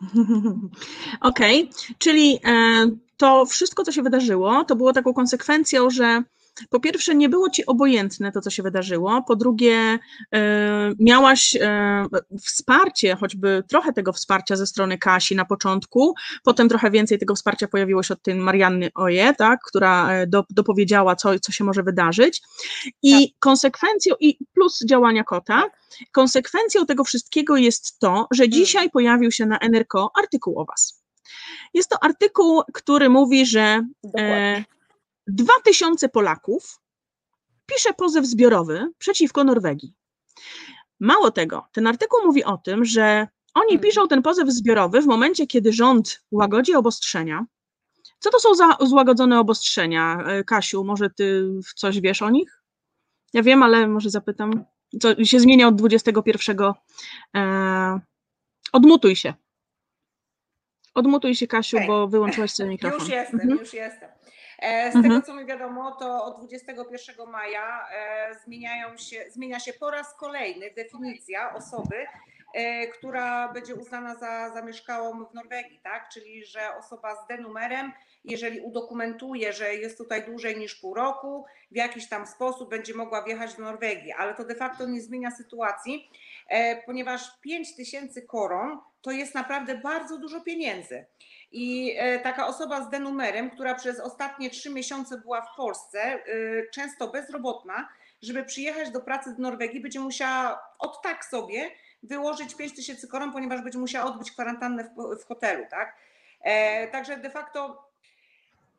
[1.20, 6.22] Okej, czyli e, to wszystko, co się wydarzyło, to było taką konsekwencją, że
[6.70, 9.98] po pierwsze nie było ci obojętne to, co się wydarzyło, po drugie
[10.34, 12.06] e, miałaś e,
[12.42, 17.68] wsparcie, choćby trochę tego wsparcia ze strony Kasi na początku, potem trochę więcej tego wsparcia
[17.68, 21.82] pojawiło się od tej Marianny Oje, tak, która e, do, dopowiedziała, co, co się może
[21.82, 22.42] wydarzyć.
[23.02, 25.62] I konsekwencją, i plus działania kota,
[26.12, 31.02] konsekwencją tego wszystkiego jest to, że dzisiaj pojawił się na NRK artykuł o Was.
[31.74, 34.64] Jest to artykuł, który mówi, że Dokładnie.
[35.28, 36.80] E, 2000 Polaków
[37.66, 39.94] pisze pozew zbiorowy przeciwko Norwegii.
[41.00, 43.80] Mało tego, ten artykuł mówi o tym, że oni Mhm.
[43.80, 47.46] piszą ten pozew zbiorowy w momencie, kiedy rząd łagodzi obostrzenia.
[48.18, 50.24] Co to są za złagodzone obostrzenia?
[50.26, 52.62] E, Kasiu, może ty coś wiesz o nich?
[53.32, 54.64] Ja wiem, ale może zapytam.
[55.00, 56.72] co się zmienia od 21.
[57.36, 58.00] E,
[58.72, 59.34] odmutuj się.
[60.94, 61.88] Odmutuj się, Kasiu, Okej.
[61.88, 63.00] bo wyłączyłaś sobie mikrofon.
[63.00, 63.58] Już jestem, Mhm.
[63.60, 64.08] już jestem.
[64.58, 65.02] E, Z Mhm.
[65.14, 70.14] tego co mi wiadomo, to od 21 maja e, zmieniają się, zmienia się po raz
[70.14, 72.06] kolejny definicja osoby,
[72.54, 76.08] e, która będzie uznana za zamieszkałą w Norwegii, tak?
[76.08, 77.92] Czyli że osoba z denumerem,
[78.24, 83.22] jeżeli udokumentuje, że jest tutaj dłużej niż pół roku, w jakiś tam sposób będzie mogła
[83.24, 86.10] wjechać do Norwegii, ale to de facto nie zmienia sytuacji,
[86.86, 91.06] ponieważ 5 tysięcy koron to jest naprawdę bardzo dużo pieniędzy.
[91.52, 96.20] I e, taka osoba z denumerem, która przez ostatnie trzy miesiące była w Polsce, e,
[96.74, 97.88] często bezrobotna,
[98.22, 101.70] żeby przyjechać do pracy do Norwegii, będzie musiała od tak sobie
[102.02, 105.96] wyłożyć 5 tysięcy koron, ponieważ będzie musiała odbyć kwarantannę w, w hotelu, tak?
[106.40, 107.88] E, także de facto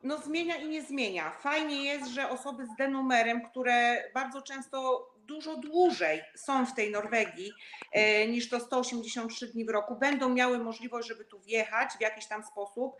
[0.04, 1.32] no zmienia i nie zmienia.
[1.32, 7.52] Fajnie jest, że osoby z denumerem, które bardzo często dużo dłużej są w tej Norwegii
[7.92, 12.26] e, niż to 183 dni w roku, będą miały możliwość, żeby tu wjechać w jakiś
[12.26, 12.96] tam sposób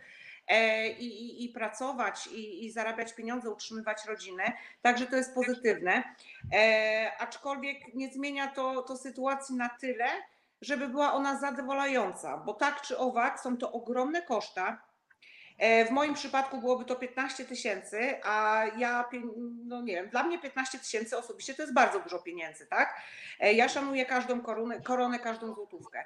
[0.48, 4.52] e, i, i, i pracować i, i zarabiać pieniądze, utrzymywać rodzinę.
[4.82, 6.02] Także to jest pozytywne.
[6.52, 10.06] E, aczkolwiek nie zmienia to, to sytuacji na tyle,
[10.60, 14.89] żeby była ona zadowalająca, bo tak czy owak są to ogromne koszta.
[15.60, 19.04] E, W moim przypadku byłoby to 15 tysięcy, a ja,
[19.64, 23.00] no nie wiem, dla mnie 15 tysięcy osobiście to jest bardzo dużo pieniędzy, tak?
[23.40, 26.04] E, Ja szanuję każdą koronę, koronę każdą złotówkę.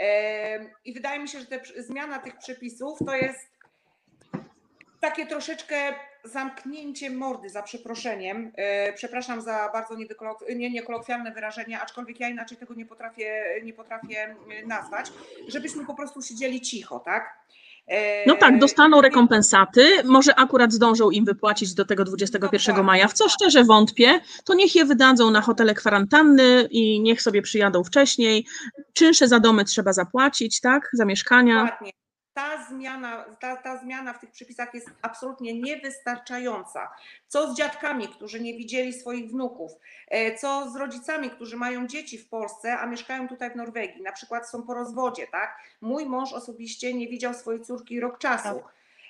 [0.00, 3.50] E, I wydaje mi się, że te, zmiana tych przepisów to jest
[5.00, 8.52] takie troszeczkę zamknięcie mordy za przeproszeniem.
[8.94, 9.94] Przepraszam za bardzo
[10.48, 14.36] niekolokwialne wyrażenie, aczkolwiek ja inaczej tego nie potrafię, nie potrafię
[14.66, 15.12] nazwać,
[15.48, 17.38] żebyśmy po prostu siedzieli cicho, tak?
[17.90, 22.82] E, No tak, dostaną i- rekompensaty, może akurat zdążą im wypłacić do tego 21 Dokładnie.
[22.86, 27.42] maja, w co szczerze wątpię, to niech je wydadzą na hotele kwarantanny i niech sobie
[27.42, 28.46] przyjadą wcześniej.
[28.94, 31.64] Czynsze za domy trzeba zapłacić, tak, za mieszkania.
[31.64, 31.92] Dokładnie.
[32.34, 36.90] Ta zmiana, ta, ta zmiana w tych przepisach jest absolutnie niewystarczająca.
[37.28, 39.72] Co z dziadkami, którzy nie widzieli swoich wnuków?
[40.08, 44.02] E, Co z rodzicami, którzy mają dzieci w Polsce, a mieszkają tutaj w Norwegii?
[44.02, 45.58] Na przykład są po rozwodzie, tak?
[45.80, 48.62] Mój mąż osobiście nie widział swojej córki rok czasu.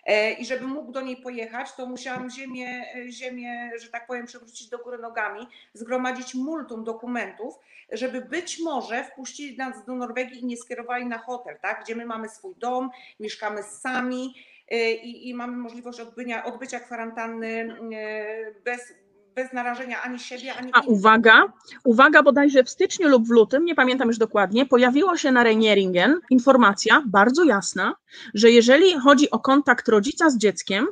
[0.06, 4.68] E, I żeby mógł do niej pojechać, to musiałam ziemię, ziemię, że tak powiem, przewrócić
[4.68, 7.54] do góry nogami, zgromadzić multum dokumentów,
[7.92, 11.84] żeby być może wpuścili nas do Norwegii i nie skierowali na hotel, tak?
[11.84, 14.34] gdzie my mamy swój dom, mieszkamy sami
[14.70, 18.94] e, i, i mamy możliwość odbycia, odbycia kwarantanny e, bez,
[19.34, 21.42] bez narażenia ani siebie, ani A uwaga,
[21.84, 26.20] uwaga, bodajże w styczniu lub w lutym, nie pamiętam już dokładnie, pojawiła się na Renieringen
[26.30, 27.94] informacja bardzo jasna,
[28.34, 30.86] że jeżeli chodzi o kontakt rodzica z dzieckiem,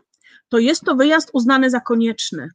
[0.49, 2.51] to jest to wyjazd uznany za konieczny.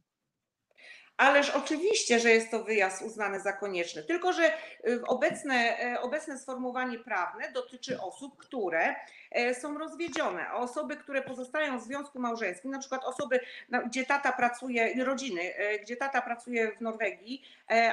[1.16, 4.52] Ależ oczywiście, że jest to wyjazd uznany za konieczny, tylko że
[4.88, 8.94] y, obecne, e, obecne sformułowanie prawne dotyczy osób, które
[9.30, 14.06] e, są rozwiedzione, a osoby, które pozostają w związku małżeńskim, na przykład osoby, no, gdzie
[14.06, 17.42] tata pracuje, rodziny, e, gdzie tata pracuje w Norwegii,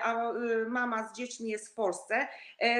[0.04, 0.32] a
[0.68, 2.28] mama z dziećmi jest w Polsce,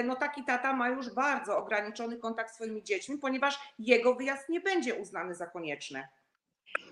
[0.04, 4.60] no taki tata ma już bardzo ograniczony kontakt z swoimi dziećmi, ponieważ jego wyjazd nie
[4.60, 6.08] będzie uznany za konieczny.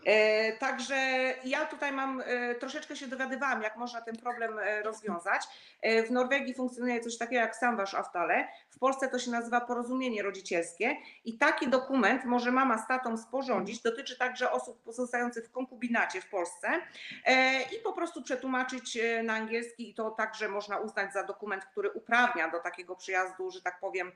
[0.06, 0.96] E, Także
[1.44, 5.42] ja tutaj mam, e, troszeczkę się dowiadywałam, jak można ten problem e, rozwiązać.
[6.08, 11.38] W Norwegii funkcjonuje coś takiego jak Samwarsavtale, w Polsce to się nazywa porozumienie rodzicielskie i
[11.38, 16.68] taki dokument może mama z tatą sporządzić, dotyczy także osób pozostających w konkubinacie w Polsce
[17.78, 22.52] i po prostu przetłumaczyć na angielski i to także można uznać za dokument, który uprawnia
[22.52, 24.12] do takiego przyjazdu, że tak powiem,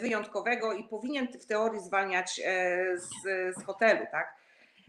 [0.00, 2.40] wyjątkowego i powinien w teorii zwalniać
[2.94, 3.08] z,
[3.56, 4.34] z hotelu, tak?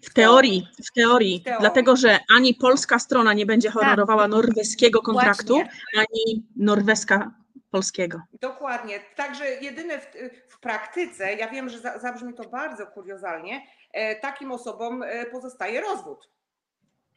[0.01, 1.59] W teorii, w teorii, W teorii.
[1.59, 5.71] dlatego że ani polska strona nie będzie honorowała norweskiego kontraktu, Właśnie.
[5.97, 7.31] ani norweska
[7.71, 8.21] polskiego.
[8.41, 8.99] Dokładnie.
[9.15, 10.05] Także jedyne w,
[10.47, 13.62] w praktyce, ja wiem, że za, zabrzmi to bardzo kuriozalnie,
[13.93, 16.29] e, takim osobom e, pozostaje rozwód.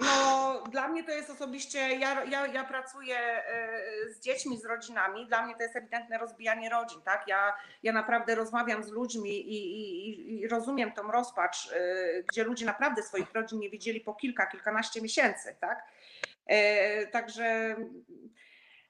[0.00, 5.26] No, dla mnie to jest osobiście, ja, ja, ja pracuję e, z dziećmi, z rodzinami,
[5.26, 7.24] dla mnie to jest ewidentne rozbijanie rodzin, tak?
[7.26, 12.66] Ja, ja naprawdę rozmawiam z ludźmi i, i, i rozumiem tą rozpacz, e, gdzie ludzie
[12.66, 15.82] naprawdę swoich rodzin nie widzieli po kilka, kilkanaście miesięcy, tak?
[16.46, 17.76] E, Także,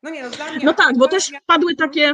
[0.02, 0.66] no nie no, dla mnie...
[0.66, 2.12] No tak, bo też ja- padły takie,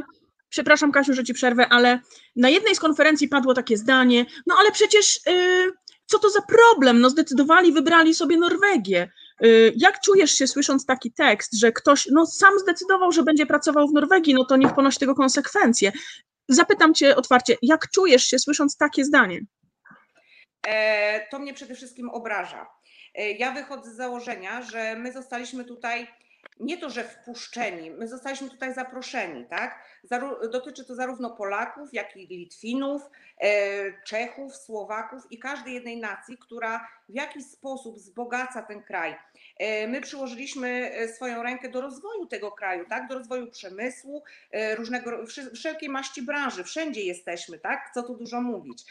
[0.48, 2.00] przepraszam Kasiu, że ci przerwę, ale
[2.37, 5.72] na jednej z konferencji padło takie zdanie, no ale przecież y,
[6.14, 9.11] co to za problem, no zdecydowali, wybrali sobie Norwegię.
[9.44, 13.88] Y, jak czujesz się słysząc taki tekst, że ktoś no sam zdecydował, że będzie pracował
[13.88, 15.92] w Norwegii, no to niech ponosi tego konsekwencje.
[16.48, 19.40] Zapytam cię otwarcie, jak czujesz się słysząc takie zdanie?
[20.66, 22.66] E, to mnie przede wszystkim obraża.
[23.14, 26.07] E, Ja wychodzę z założenia, że my zostaliśmy tutaj
[26.61, 29.78] nie to, że wpuszczeni, my zostaliśmy tutaj zaproszeni, tak?
[30.52, 33.02] Dotyczy to zarówno Polaków, jak i Litwinów,
[33.38, 39.16] e, Czechów, Słowaków i każdej jednej nacji, która w jakiś sposób wzbogaca ten kraj.
[39.57, 43.09] E, my przyłożyliśmy e, swoją rękę do rozwoju tego kraju, tak?
[43.09, 44.23] Do rozwoju przemysłu,
[44.77, 45.11] różnego,
[45.55, 47.90] wszelkiej maści branży, wszędzie jesteśmy, tak?
[47.95, 48.83] Co tu dużo mówić.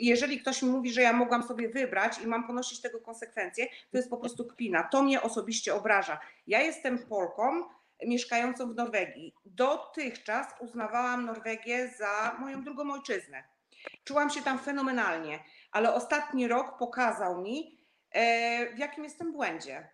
[0.00, 3.96] Jeżeli ktoś mi mówi, że ja mogłam sobie wybrać i mam ponosić tego konsekwencje, to
[3.96, 4.82] jest po prostu kpina.
[4.82, 6.20] To mnie osobiście obraża.
[6.46, 7.64] Ja jestem Polką,
[8.06, 9.34] mieszkającą w Norwegii.
[9.44, 13.44] Dotychczas uznawałam Norwegię za moją drugą ojczyznę.
[14.04, 15.38] Czułam się tam fenomenalnie,
[15.72, 17.81] ale ostatni rok pokazał mi, e,
[18.74, 19.88] w jakim jestem błędzie.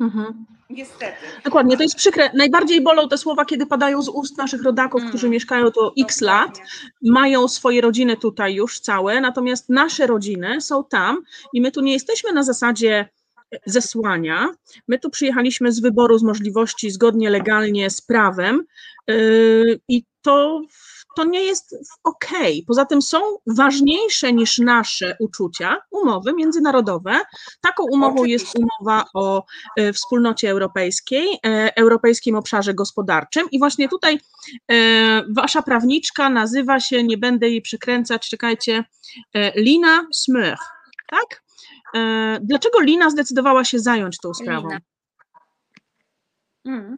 [0.00, 0.46] Mhm.
[0.70, 1.26] Niestety.
[1.44, 2.30] Dokładnie, to jest przykre.
[2.34, 5.32] Najbardziej bolą te słowa, kiedy padają z ust naszych rodaków, którzy mm.
[5.32, 6.58] mieszkają tu x lat,
[7.02, 11.92] mają swoje rodziny tutaj już całe, natomiast nasze rodziny są tam i my tu nie
[11.92, 13.08] jesteśmy na zasadzie
[13.66, 14.48] zesłania.
[14.88, 18.64] My tu przyjechaliśmy z wyboru, z możliwości zgodnie legalnie z prawem
[19.08, 20.62] yy, i to,
[21.16, 22.26] to nie jest ok.
[22.66, 27.20] Poza tym są ważniejsze niż nasze uczucia umowy międzynarodowe.
[27.60, 29.44] Taką umową jest umowa o
[29.76, 34.20] yy, wspólnocie europejskiej, yy, Europejskim Obszarze Gospodarczym i właśnie tutaj
[35.36, 38.84] wasza prawniczka nazywa się, nie będę jej przekręcać, czekajcie,
[39.56, 40.62] Lina Smith,
[41.06, 41.42] tak?
[41.94, 44.68] E, dlaczego Lina zdecydowała się zająć tą sprawą?
[46.66, 46.96] Hmm.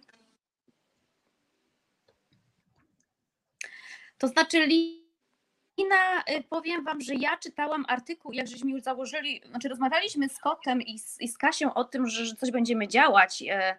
[4.23, 9.69] To znaczy, Lina, y, powiem Wam, że ja czytałam artykuł, jak żeśmy już założyli, znaczy
[9.69, 13.43] rozmawialiśmy z Kotem i z, i z Kasią o tym, że, że coś będziemy działać,
[13.43, 13.77] e,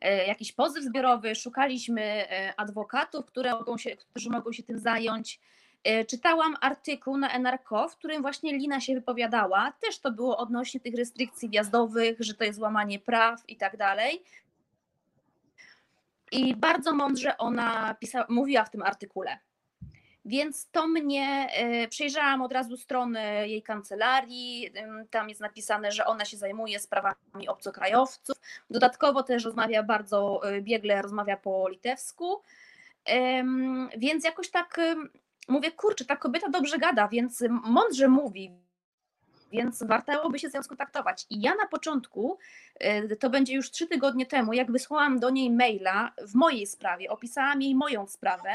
[0.00, 5.40] e, jakiś pozew zbiorowy, szukaliśmy e, adwokatów, które mogą się, którzy mogą się tym zająć.
[5.84, 9.72] E, czytałam artykuł na NRK, w którym właśnie Lina się wypowiadała.
[9.80, 14.22] Też to było odnośnie tych restrykcji wjazdowych, że to jest łamanie praw i tak dalej.
[16.32, 19.38] I bardzo mądrze ona pisała, mówiła w tym artykule.
[20.26, 24.70] Więc to mnie, e, przejrzałam od razu stronę jej kancelarii,
[25.10, 28.36] tam jest napisane, że ona się zajmuje sprawami obcokrajowców,
[28.70, 32.42] dodatkowo też rozmawia bardzo e, biegle, rozmawia po litewsku,
[33.96, 34.80] więc jakoś tak
[35.48, 38.52] mówię, kurczę, ta kobieta dobrze gada, więc mądrze mówi,
[39.52, 41.26] więc warto by się z nią skontaktować.
[41.30, 42.38] I ja na początku,
[43.10, 47.10] y, to będzie już trzy tygodnie temu, jak wysłałam do niej maila w mojej sprawie,
[47.10, 48.50] opisałam jej moją sprawę,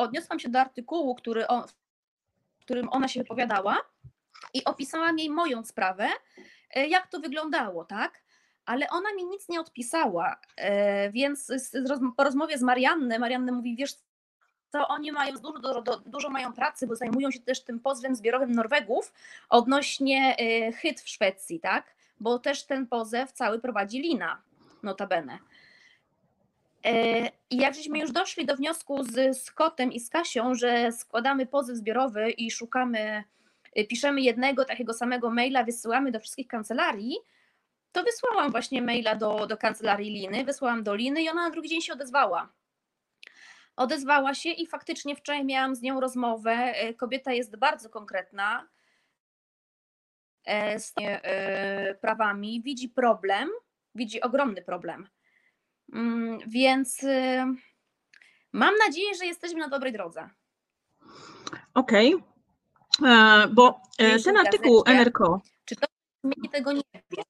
[0.00, 1.62] odniosłam się do artykułu, który on,
[2.58, 3.76] w którym ona się wypowiadała
[4.54, 6.08] i opisałam jej moją sprawę,
[6.76, 8.22] y, jak to wyglądało, tak?
[8.66, 10.40] Ale ona mi nic nie odpisała,
[11.06, 11.52] y, więc
[12.16, 13.94] po rozmowie z Marianny, Marianna mówi, wiesz
[14.70, 18.52] to oni mają dużo, dużo, dużo mają pracy, bo zajmują się też tym pozwem zbiorowym
[18.52, 19.12] Norwegów
[19.48, 21.94] odnośnie y, chyt w Szwecji, tak?
[22.20, 24.42] Bo też ten pozew cały prowadzi Lina,
[24.82, 25.38] notabene.
[26.88, 31.46] E, I jak żeśmy już doszli do wniosku z Scottem i z Kasią, że składamy
[31.46, 33.24] pozew zbiorowy i szukamy,
[33.78, 37.16] y, piszemy jednego takiego samego maila, wysyłamy do wszystkich kancelarii,
[37.92, 41.68] to wysłałam właśnie maila do, do kancelarii Liny, wysłałam do Liny i ona na drugi
[41.68, 42.52] dzień się odezwała
[43.78, 46.52] odezwała się i faktycznie wczoraj miałam z nią rozmowę.
[46.52, 48.68] E, kobieta jest bardzo konkretna
[50.44, 53.48] e, z e, prawami, widzi problem,
[53.94, 55.08] widzi ogromny problem.
[55.92, 57.06] Mm, więc
[58.52, 60.30] mam nadzieję, że jesteśmy na dobrej drodze.
[61.74, 62.14] Okej,
[62.98, 63.48] okay.
[63.48, 63.80] bo
[64.24, 65.40] ten artykuł NRK.
[65.64, 65.86] Czy to
[66.24, 67.24] zmieni tego nie wiem.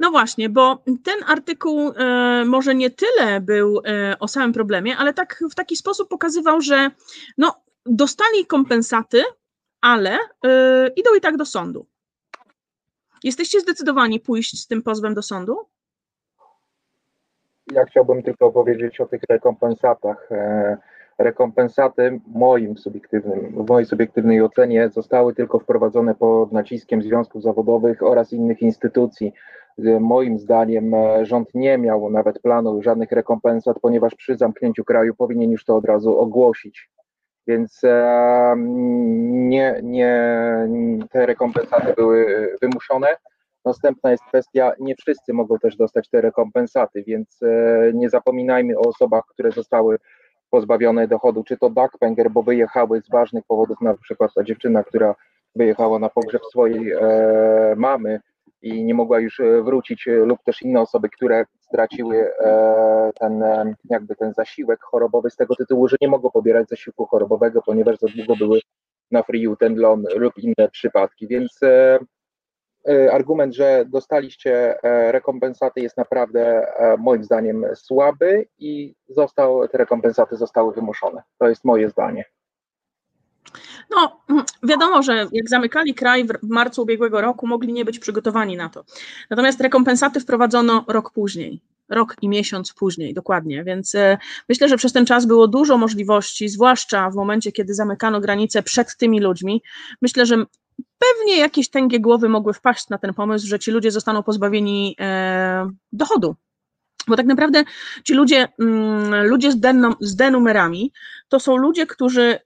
[0.00, 5.14] No właśnie, bo ten artykuł e, może nie tyle był e, o samym problemie, ale
[5.14, 6.90] tak w taki sposób pokazywał, że
[7.38, 9.22] no, dostali kompensaty,
[9.80, 11.86] ale e, idą i tak do sądu.
[13.24, 15.56] Jesteście zdecydowani pójść z tym pozwem do sądu?
[17.72, 20.28] Ja chciałbym tylko powiedzieć o tych rekompensatach.
[21.18, 28.32] Rekompensaty moim subiektywnym, w mojej subiektywnej ocenie zostały tylko wprowadzone pod naciskiem związków zawodowych oraz
[28.32, 29.32] innych instytucji.
[30.00, 35.50] Moim zdaniem e, rząd nie miał nawet planu żadnych rekompensat, ponieważ przy zamknięciu kraju powinien
[35.50, 36.90] już to od razu ogłosić.
[37.50, 40.22] Więc e, nie, nie,
[41.10, 43.16] te rekompensaty były wymuszone.
[43.64, 48.80] Następna jest kwestia, nie wszyscy mogą też dostać te rekompensaty, więc e, nie zapominajmy o
[48.80, 49.98] osobach, które zostały
[50.50, 55.14] pozbawione dochodu, czy to backpanger, bo wyjechały z ważnych powodów, na przykład ta dziewczyna, która
[55.56, 58.20] wyjechała na pogrzeb swojej e, mamy
[58.62, 64.16] i nie mogła już wrócić, lub też inne osoby, które straciły e, ten e, jakby
[64.16, 68.36] ten zasiłek chorobowy z tego tytułu, że nie mogą pobierać zasiłku chorobowego, ponieważ za długo
[68.36, 68.60] były
[69.10, 71.98] na free ten loan lub inne przypadki, więc e,
[73.12, 74.78] argument, że dostaliście
[75.10, 76.66] rekompensaty jest naprawdę
[76.98, 81.22] moim zdaniem słaby i został, te rekompensaty zostały wymuszone.
[81.38, 82.24] To jest moje zdanie.
[83.90, 88.56] No, mm, wiadomo, że jak zamykali kraj w marcu ubiegłego roku, mogli nie być przygotowani
[88.56, 88.84] na to.
[89.30, 91.60] Natomiast rekompensaty wprowadzono rok później
[91.90, 93.64] rok i miesiąc później, dokładnie.
[93.64, 94.18] Więc e,
[94.48, 98.96] myślę, że przez ten czas było dużo możliwości, zwłaszcza w momencie, kiedy zamykano granice przed
[98.96, 99.62] tymi ludźmi.
[100.02, 100.44] Myślę, że
[100.98, 105.70] pewnie jakieś tęgie głowy mogły wpaść na ten pomysł, że ci ludzie zostaną pozbawieni e,
[105.92, 106.36] dochodu.
[107.08, 107.64] Bo tak naprawdę
[108.04, 110.92] ci ludzie, mm, ludzie z, den, z denumerami,
[111.28, 112.38] to są ludzie, którzy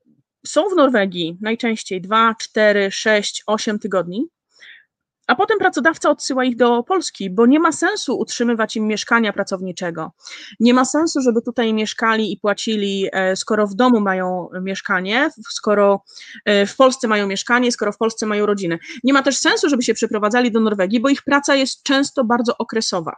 [0.47, 4.29] są w Norwegii najczęściej 2, 4, 6, 8 tygodni,
[5.27, 10.13] a potem pracodawca odsyła ich do Polski, bo nie ma sensu utrzymywać im mieszkania pracowniczego.
[10.61, 16.05] Nie ma sensu, żeby tutaj mieszkali i płacili, e, skoro w domu mają mieszkanie, skoro
[16.45, 18.79] e, w Polsce mają mieszkanie, skoro w Polsce mają rodzinę.
[19.05, 22.59] Nie ma też sensu, żeby się przeprowadzali do Norwegii, bo ich praca jest często bardzo
[22.59, 23.17] okresowa.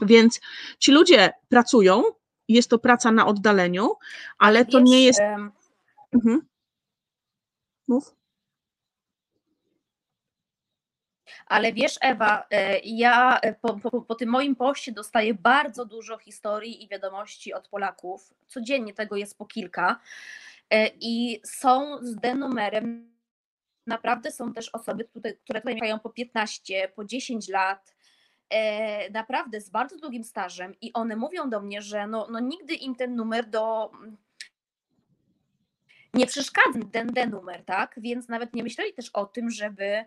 [0.00, 0.40] Więc
[0.78, 2.02] ci ludzie pracują,
[2.48, 3.90] jest to praca na oddaleniu,
[4.38, 5.20] ale to nie jest.
[6.14, 6.48] Mhm.
[7.88, 8.14] Mów.
[11.46, 16.18] Ale wiesz, Ewa, e, ja e, po, po, po, tym moim poście dostaję bardzo dużo
[16.18, 18.34] historii i wiadomości od Polaków.
[18.48, 20.00] Codziennie tego jest po kilka.
[20.70, 23.14] E, I są z denumerem.
[23.86, 27.94] Naprawdę są też osoby, które, które tutaj mieszkają po 15, po 10 lat,
[29.10, 32.94] naprawdę z bardzo długim stażem, i one mówią do mnie, że no, no nigdy im
[32.94, 33.90] ten numer do
[36.14, 37.94] nie przeszkadza ten, ten numer, tak?
[37.96, 40.04] Więc nawet nie myśleli też o tym, żeby,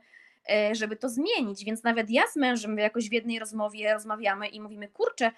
[0.50, 1.66] e, żeby to zmienić.
[1.66, 5.32] Więc nawet ja z mężem jakoś w jednej rozmowie rozmawiamy i mówimy, kurczę,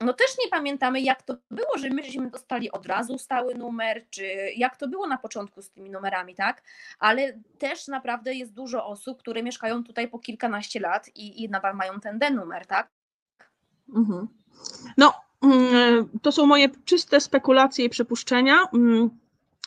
[0.00, 4.24] no też nie pamiętamy, jak to było, że myśmy dostali od razu stały numer, czy
[4.56, 6.62] jak to było na początku z tymi numerami, tak?
[6.98, 11.74] Ale też naprawdę jest dużo osób, które mieszkają tutaj po kilkanaście lat i, i nadal
[11.74, 12.88] mają ten D-numer, tak?
[13.96, 14.28] Mhm.
[14.96, 18.68] No, mm, to są moje czyste spekulacje i przypuszczenia.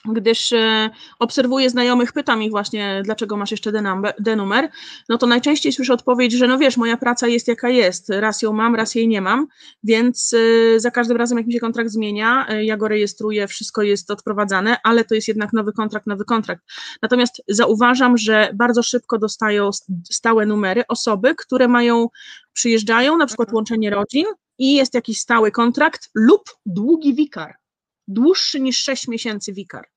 [0.06, 0.90] Gdyż e,
[1.20, 3.72] obserwuję znajomych, pytam ich właśnie, dlaczego masz jeszcze
[4.20, 4.70] denumer,
[5.10, 8.54] no to najczęściej słyszę odpowiedź, że no wiesz, moja praca jest jaka jest, raz ją
[8.54, 9.48] mam, raz jej nie mam,
[9.84, 13.82] więc e, za każdym razem, jak mi się kontrakt zmienia, e, ja go rejestruję, wszystko
[13.82, 16.64] jest odprowadzane, ale to jest jednak nowy kontrakt, nowy kontrakt.
[17.02, 19.70] Natomiast zauważam, że bardzo szybko dostają
[20.12, 22.08] stałe numery osoby, które mają,
[22.54, 23.56] przyjeżdżają, na przykład mhm.
[23.56, 24.26] łączenie rodzin
[24.58, 27.61] i jest jakiś stały kontrakt lub długi wikar
[28.08, 29.88] dłuższy niż 6 miesięcy wikar.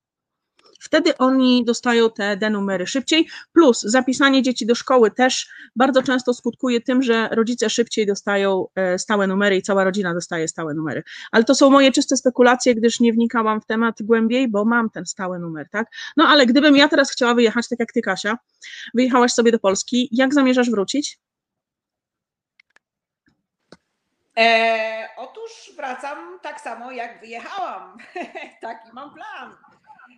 [0.84, 6.80] Wtedy oni dostają te denumery szybciej, plus zapisanie dzieci do szkoły też bardzo często skutkuje
[6.80, 11.02] tym, że rodzice szybciej dostają e, stałe numery i cała rodzina dostaje stałe numery.
[11.32, 15.06] Ale to są moje czyste spekulacje, gdyż nie wnikałam w temat głębiej, bo mam ten
[15.06, 15.86] stały numer, tak?
[16.16, 18.38] No ale gdybym ja teraz chciała wyjechać, tak jak ty, Kasia,
[18.94, 21.18] wyjechałaś sobie do Polski, jak zamierzasz wrócić?
[24.38, 27.98] E, otóż wracam tak samo jak wyjechałam.
[28.60, 29.56] Taki mam plan.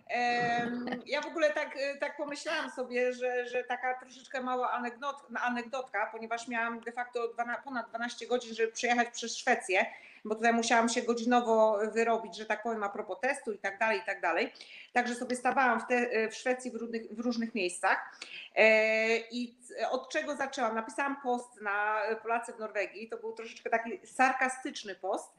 [0.09, 0.71] E,
[1.05, 6.47] ja w ogóle tak, tak pomyślałam sobie, że, że taka troszeczkę mała anegdot, anegdotka, ponieważ
[6.47, 7.33] miałam de facto
[7.63, 9.85] ponad 12 godzin, żeby przejechać przez Szwecję
[10.27, 13.99] bo tutaj musiałam się godzinowo wyrobić, że tak powiem, a propos testu i tak dalej,
[13.99, 14.53] i tak dalej.
[14.93, 18.19] Także sobie stawałam w, te, w Szwecji w różnych, w różnych miejscach.
[18.55, 19.55] E, I
[19.91, 20.75] od czego zaczęłam?
[20.75, 23.09] Napisałam post na Polacy w Norwegii.
[23.09, 25.37] To był troszeczkę taki sarkastyczny post, e,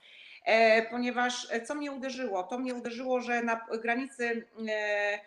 [0.90, 2.42] ponieważ co mnie uderzyło?
[2.42, 5.18] To mnie uderzyło, że na granicy e,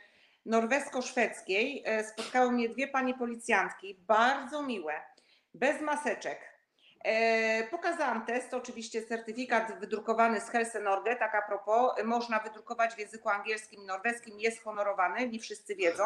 [0.45, 4.93] norwesko-szwedzkiej spotkały mnie dwie pani policjantki, bardzo miłe,
[5.53, 6.51] bez maseczek,
[7.03, 12.99] E, pokazałam test, oczywiście certyfikat wydrukowany z Helse Norge, tak a propos, można wydrukować w
[12.99, 16.03] języku angielskim i norweskim, jest honorowany, nie wszyscy wiedzą.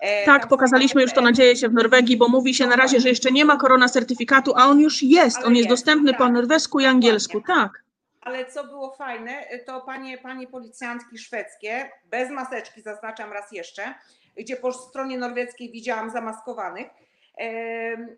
[0.00, 3.08] E, tak, pokazaliśmy już to, nadzieję się, w Norwegii, bo mówi się na razie, że
[3.08, 6.80] jeszcze nie ma korona certyfikatu, a on już jest, on jest, dostępny tak, po norwesku
[6.80, 7.85] i angielsku, tak.
[8.26, 13.94] Ale co było fajne, to panie, panie policjantki szwedzkie, bez maseczki, zaznaczam raz jeszcze,
[14.36, 16.86] gdzie po stronie norweskiej widziałam zamaskowanych,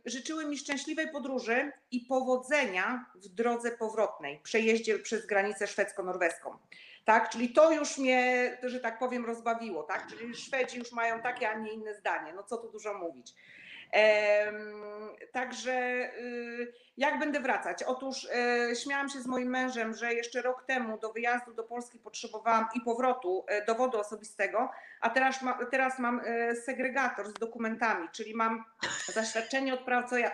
[0.07, 6.57] życzyły mi szczęśliwej podróży i powodzenia w drodze powrotnej, przejeździe przez granicę szwedzko-norweską.
[7.05, 10.07] Tak, czyli to już mnie, że tak powiem, rozbawiło, tak?
[10.07, 12.33] Czyli Szwedzi już mają takie, a nie inne zdanie.
[12.33, 13.35] No co tu dużo mówić.
[15.33, 15.73] Także
[16.19, 17.83] y, jak będę wracać?
[17.83, 21.99] Otóż e, śmiałam się z moim mężem, że jeszcze rok temu do wyjazdu do Polski
[21.99, 24.71] potrzebowałam i powrotu e, dowodu osobistego,
[25.01, 28.65] a teraz, ma, teraz mam e, segregator z dokumentami, czyli mam
[29.07, 29.81] zaświadczenie od,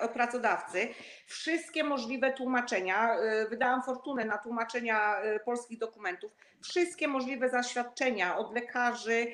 [0.00, 0.88] od pracodawcy,
[1.26, 3.16] wszystkie możliwe tłumaczenia.
[3.50, 6.32] Wydałam fortunę na tłumaczenia polskich dokumentów,
[6.62, 9.26] wszystkie możliwe zaświadczenia od lekarzy,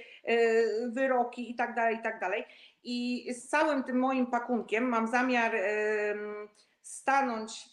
[0.89, 2.45] wyroki i tak dalej,
[2.85, 5.53] i z całym tym moim pakunkiem mam zamiar
[6.83, 7.65] stanąć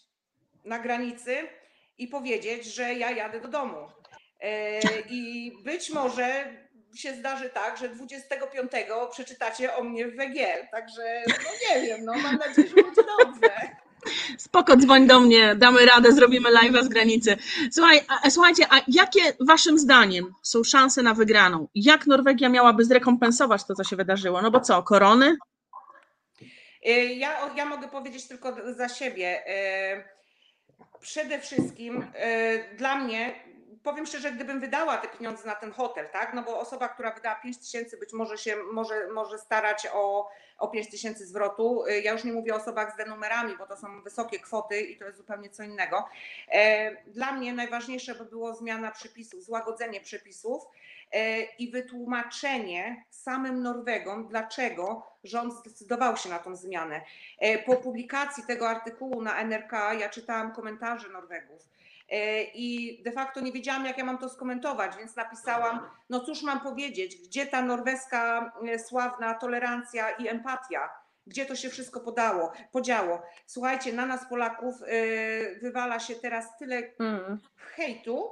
[0.64, 1.48] na granicy
[1.98, 3.88] i powiedzieć, że ja jadę do domu.
[4.40, 6.44] E, I być może
[6.94, 8.72] się zdarzy tak, że 25
[9.10, 10.68] przeczytacie o mnie w WG.
[10.70, 13.77] Także no nie wiem, no mam nadzieję, że będzie dobrze.
[14.38, 17.36] Spoko, dzwoń do mnie, damy radę, zrobimy live'a z granicy.
[17.72, 21.68] Słuchaj, a, słuchajcie, a jakie waszym zdaniem są szanse na wygraną?
[21.74, 24.42] Jak Norwegia miałaby zrekompensować to, co się wydarzyło?
[24.42, 25.36] No bo co, korony?
[26.86, 29.46] E, Ja, ja mogę powiedzieć tylko za siebie.
[29.46, 30.18] E,
[31.00, 33.34] Przede wszystkim e, dla mnie,
[33.90, 36.34] powiem szczerze, gdybym wydała te pieniądze na ten hotel, tak?
[36.34, 40.28] No bo osoba, która wydała 5 tysięcy, być może się może, może starać o,
[40.58, 41.84] o 5 tysięcy zwrotu.
[41.86, 44.96] E, Ja już nie mówię o osobach z denumerami, bo to są wysokie kwoty i
[44.98, 46.08] to jest zupełnie co innego.
[46.52, 50.62] E, Dla mnie najważniejsze by było zmiana przepisów, złagodzenie przepisów
[51.12, 57.00] e, i wytłumaczenie samym Norwegom, dlaczego rząd zdecydował się na tą zmianę.
[57.38, 61.77] E, Po publikacji tego artykułu na NRK ja czytałam komentarze Norwegów
[62.54, 65.80] i de facto nie wiedziałam, jak ja mam to skomentować, więc napisałam,
[66.10, 70.90] no cóż mam powiedzieć, gdzie ta norweska e, sławna tolerancja i empatia,
[71.26, 73.22] gdzie to się wszystko podało, podziało.
[73.46, 74.86] Słuchajcie, na nas Polaków e,
[75.60, 76.82] wywala się teraz tyle
[77.56, 78.30] hejtu,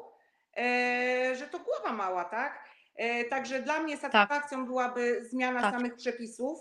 [0.57, 2.65] e, że to głowa mała, tak?
[2.97, 5.75] E, Także dla mnie satysfakcją byłaby zmiana Tak.
[5.75, 6.59] samych przepisów.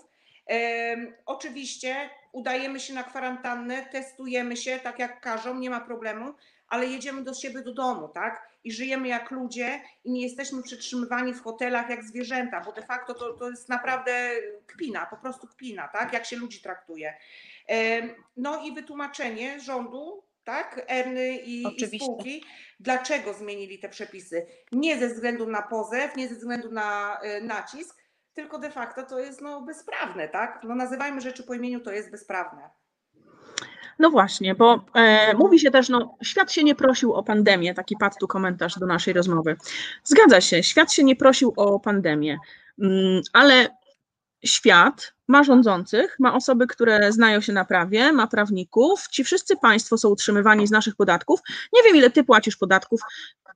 [1.26, 6.34] Oczywiście udajemy się na kwarantannę, testujemy się tak jak każą, nie ma problemu,
[6.68, 8.50] ale jedziemy do siebie do domu, tak?
[8.64, 13.14] I żyjemy jak ludzie i nie jesteśmy przetrzymywani w hotelach jak zwierzęta, bo de facto
[13.14, 14.32] to, to jest naprawdę
[14.68, 16.14] kpina, po prostu kpina, tak?
[16.14, 17.18] Jak się ludzi traktuje.
[18.38, 20.86] No i wytłumaczenie rządu, tak?
[20.88, 22.44] Erny i, i spółki,
[22.80, 24.46] dlaczego zmienili te przepisy.
[24.72, 29.20] Nie ze względu na pozew, nie ze względu na e, nacisk, tylko de facto to
[29.20, 30.60] jest no, bezprawne, tak?
[30.64, 32.70] No nazywajmy rzeczy po imieniu, to jest bezprawne.
[34.00, 37.96] No właśnie, bo e, mówi się też, no świat się nie prosił o pandemię, taki
[38.00, 39.58] padł tu komentarz do naszej rozmowy.
[40.04, 42.38] Zgadza się, świat się nie prosił o pandemię,
[42.82, 43.70] mm, ale
[44.46, 49.98] świat ma rządzących, ma osoby, które znają się na prawie, ma prawników, ci wszyscy państwo
[49.98, 51.40] są utrzymywani z naszych podatków.
[51.74, 53.02] Nie wiem, ile ty płacisz podatków.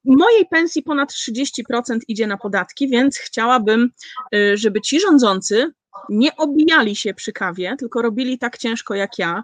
[0.06, 3.92] Mojej pensji ponad 30% idzie na podatki, więc chciałabym,
[4.36, 5.74] y, żeby ci rządzący
[6.10, 9.44] nie obijali się przy kawie, tylko robili tak ciężko jak ja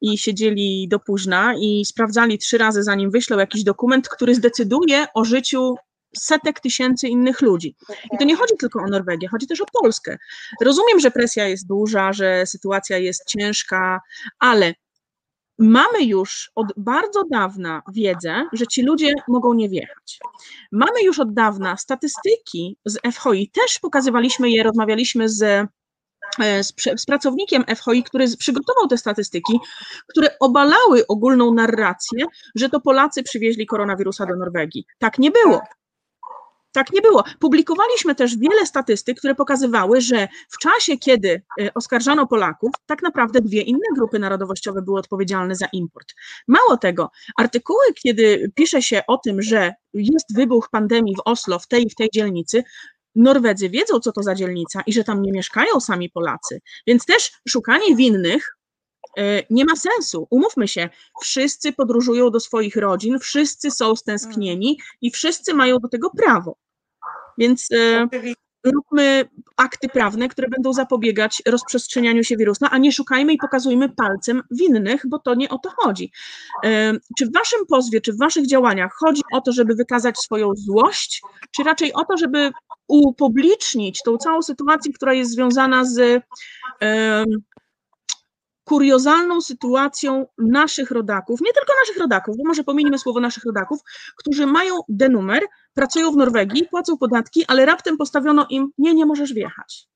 [0.00, 5.24] i siedzieli do późna i sprawdzali trzy razy, zanim wyślą jakiś dokument, który zdecyduje o
[5.24, 5.74] życiu
[6.18, 7.76] setek tysięcy innych ludzi.
[8.12, 10.18] I to nie chodzi tylko o Norwegię, chodzi też o Polskę.
[10.60, 14.00] Rozumiem, że presja jest duża, że sytuacja jest ciężka,
[14.38, 14.74] ale
[15.58, 20.18] mamy już od bardzo dawna wiedzę, że ci ludzie mogą nie wjechać.
[20.72, 25.66] Mamy już od dawna statystyki z FHI, też pokazywaliśmy je, rozmawialiśmy z
[26.62, 29.58] z, prze- z pracownikiem FHI, który z- przygotował te statystyki,
[30.08, 34.86] które obalały ogólną narrację, że to Polacy przywieźli koronawirusa do Norwegii.
[34.98, 35.60] Tak nie było.
[36.72, 37.24] Tak nie było.
[37.38, 43.40] Publikowaliśmy też wiele statystyk, które pokazywały, że w czasie, kiedy e, oskarżano Polaków, tak naprawdę
[43.40, 46.14] dwie inne grupy narodowościowe były odpowiedzialne za import.
[46.48, 51.66] Mało tego, artykuły, kiedy pisze się o tym, że jest wybuch pandemii w Oslo, w
[51.66, 52.64] tej i w tej dzielnicy,
[53.16, 56.60] Norwedzy wiedzą, co to za dzielnica i że tam nie mieszkają sami Polacy.
[56.86, 58.56] Więc też szukanie winnych
[59.18, 60.26] e, nie ma sensu.
[60.30, 60.88] Umówmy się,
[61.22, 66.56] wszyscy podróżują do swoich rodzin, wszyscy są stęsknieni i wszyscy mają do tego prawo.
[67.38, 68.45] Więc e, Oczywiście.
[68.64, 74.42] Róbmy akty prawne, które będą zapobiegać rozprzestrzenianiu się wirusa, a nie szukajmy i pokazujmy palcem
[74.50, 76.12] winnych, bo to nie o to chodzi.
[77.18, 81.22] Czy w waszym pozwie, czy w waszych działaniach chodzi o to, żeby wykazać swoją złość,
[81.50, 82.50] czy raczej o to, żeby
[82.88, 86.22] upublicznić tą całą sytuację, która jest związana z
[88.66, 93.80] kuriozalną sytuacją naszych rodaków, nie tylko naszych rodaków, bo może pominimy słowo naszych rodaków,
[94.16, 95.42] którzy mają denumer,
[95.74, 99.88] pracują w Norwegii, płacą podatki, ale raptem postawiono im, nie, nie możesz wjechać.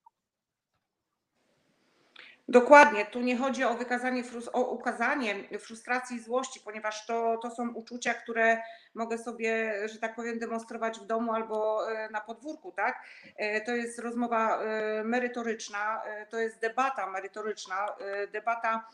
[2.51, 4.23] Dokładnie, tu nie chodzi o wykazanie,
[4.53, 8.63] o ukazanie frustracji i złości, ponieważ to, to są uczucia, które
[8.95, 13.03] mogę sobie, że tak powiem, demonstrować w domu albo e, na podwórku, tak?
[13.37, 17.87] E, To jest rozmowa e, merytoryczna, to jest debata merytoryczna,
[18.33, 18.89] debata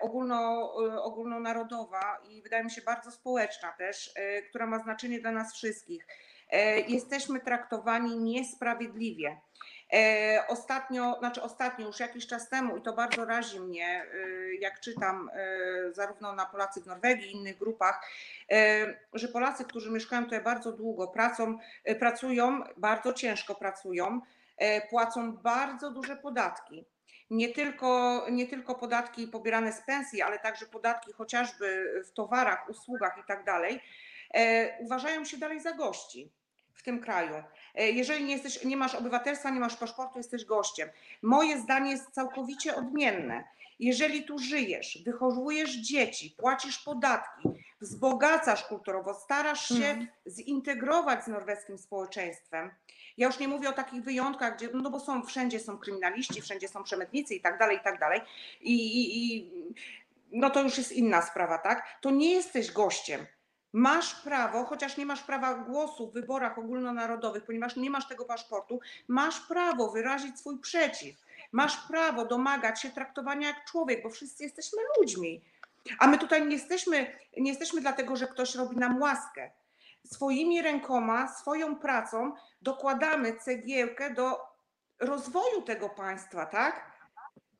[0.00, 0.72] ogólno,
[1.02, 4.14] ogólnonarodowa i wydaje mi się bardzo społeczna też,
[4.48, 6.06] która ma znaczenie dla nas wszystkich.
[6.88, 9.36] Jesteśmy traktowani niesprawiedliwie.
[9.92, 14.80] E, Ostatnio, znaczy ostatnio, już jakiś czas temu, i to bardzo razi mnie, e, jak
[14.80, 18.10] czytam e, zarówno na Polacy w Norwegii, innych grupach,
[19.12, 21.58] że Polacy, którzy mieszkają tutaj bardzo długo, pracą,
[21.98, 24.20] pracują, bardzo ciężko pracują,
[24.90, 26.84] płacą bardzo duże podatki.
[27.30, 33.18] Nie tylko, nie tylko podatki pobierane z pensji, ale także podatki chociażby w towarach, usługach
[33.18, 33.80] i tak dalej,
[34.80, 36.32] uważają się dalej za gości
[36.74, 37.42] w tym kraju.
[37.74, 40.88] E, jeżeli nie, jesteś, nie masz obywatelstwa, nie masz paszportu, jesteś gościem.
[41.22, 43.44] Moje zdanie jest całkowicie odmienne.
[43.78, 47.48] Jeżeli tu żyjesz, wychowujesz dzieci, płacisz podatki,
[47.80, 50.06] wzbogacasz kulturowo, starasz się Mhm.
[50.28, 52.70] zintegrować z norweskim społeczeństwem.
[53.16, 56.68] Ja już nie mówię o takich wyjątkach, gdzie, no bo są, wszędzie są kryminaliści, wszędzie
[56.68, 58.20] są przemytnicy i tak dalej, i tak dalej.
[58.60, 59.50] I, i, i
[60.32, 61.86] no to już jest inna sprawa, tak?
[62.00, 63.26] To nie jesteś gościem.
[63.72, 68.80] Masz prawo, chociaż nie masz prawa głosu w wyborach ogólnonarodowych, ponieważ nie masz tego paszportu,
[69.08, 71.16] masz prawo wyrazić swój przeciw.
[71.52, 75.40] Masz prawo domagać się traktowania jak człowiek, bo wszyscy jesteśmy ludźmi.
[75.98, 79.50] A my tutaj nie jesteśmy, nie jesteśmy dlatego, że ktoś robi nam łaskę.
[80.06, 84.40] Swoimi rękoma, swoją pracą dokładamy cegiełkę do
[85.00, 86.89] rozwoju tego państwa, tak?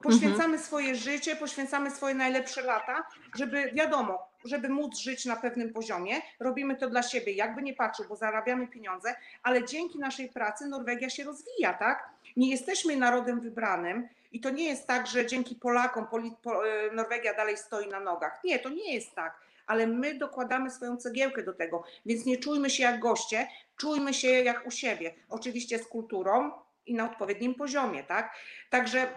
[0.02, 6.14] Poświęcamy swoje życie, poświęcamy swoje najlepsze lata, żeby wiadomo, żeby móc żyć na pewnym poziomie.
[6.40, 11.10] Robimy to dla siebie, jakby nie patrzył, bo zarabiamy pieniądze, ale dzięki naszej pracy Norwegia
[11.10, 12.08] się rozwija, tak?
[12.36, 16.92] Nie jesteśmy narodem wybranym i to nie jest tak, że dzięki Polakom poli, po, e,
[16.92, 18.40] Norwegia dalej stoi na nogach.
[18.44, 22.70] Nie, to nie jest tak, ale my dokładamy swoją cegiełkę do tego, więc nie czujmy
[22.70, 25.14] się jak goście, czujmy się jak u siebie.
[25.28, 26.50] Oczywiście z kulturą
[26.86, 28.34] i na odpowiednim poziomie, tak?
[28.70, 29.08] Także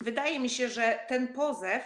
[0.00, 1.82] wydaje mi się, że ten pozew,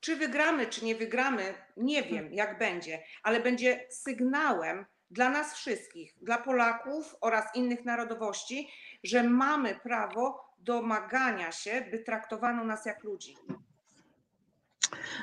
[0.00, 6.14] czy wygramy, czy nie wygramy, nie wiem jak będzie, ale będzie sygnałem dla nas wszystkich,
[6.22, 8.68] dla Polaków oraz innych narodowości,
[9.04, 13.36] że mamy prawo domagania się, by traktowano nas jak ludzi.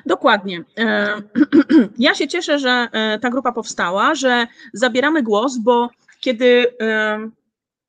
[0.06, 0.64] Dokładnie.
[0.80, 1.22] E,
[1.98, 7.30] Ja się cieszę, że e, ta grupa powstała, że zabieramy głos, bo kiedy e,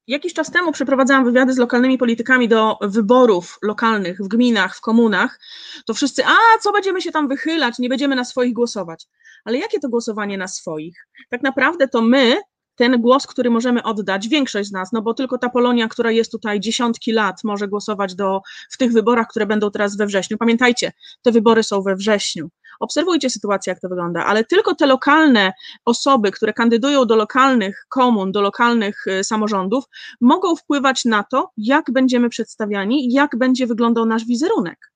[0.09, 5.41] jakiś czas temu przeprowadzałam wywiady z lokalnymi politykami do wyborów lokalnych w gminach, w komunach,
[5.87, 9.07] to wszyscy, a co będziemy się tam wychylać, nie będziemy na swoich głosować.
[9.45, 11.07] Ale jakie to głosowanie na swoich?
[11.31, 12.41] Tak naprawdę to my,
[12.75, 16.33] ten głos, który możemy oddać, większość z nas, no bo tylko ta Polonia, która jest
[16.33, 18.41] tutaj dziesiątki lat, może głosować do,
[18.71, 20.39] w tych wyborach, które będą teraz we wrześniu.
[20.39, 20.93] Pamiętajcie,
[21.23, 22.49] te wybory są we wrześniu.
[22.81, 25.53] Obserwujcie sytuację, jak to wygląda, ale tylko te lokalne
[25.85, 29.85] osoby, które kandydują do lokalnych komun, do lokalnych y, samorządów,
[30.21, 34.93] mogą wpływać na to, jak będziemy przedstawiani, jak będzie wyglądał nasz wizerunek.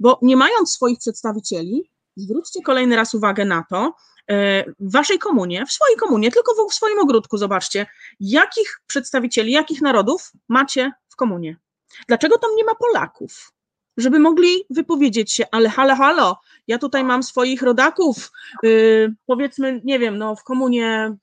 [0.00, 3.94] Bo nie mając swoich przedstawicieli, zwróćcie kolejny raz uwagę na to,
[4.30, 7.86] e, w waszej komunie, w swojej komunie, tylko w swoim ogródku, zobaczcie,
[8.20, 11.56] jakich przedstawicieli, jakich narodów macie w komunie.
[12.08, 13.52] Dlaczego tam nie ma Polaków?
[13.96, 18.30] Żeby mogli wypowiedzieć się, ale halo, halo, ja tutaj mam swoich rodaków,
[18.62, 21.16] yy, powiedzmy, nie wiem, no w komunie,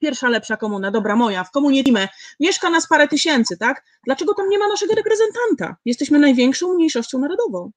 [0.00, 2.08] pierwsza lepsza komuna, dobra moja, w komunie Dime,
[2.40, 3.84] mieszka nas parę tysięcy, tak?
[4.04, 5.76] Dlaczego tam nie ma naszego reprezentanta?
[5.84, 7.70] Jesteśmy największą mniejszością narodową.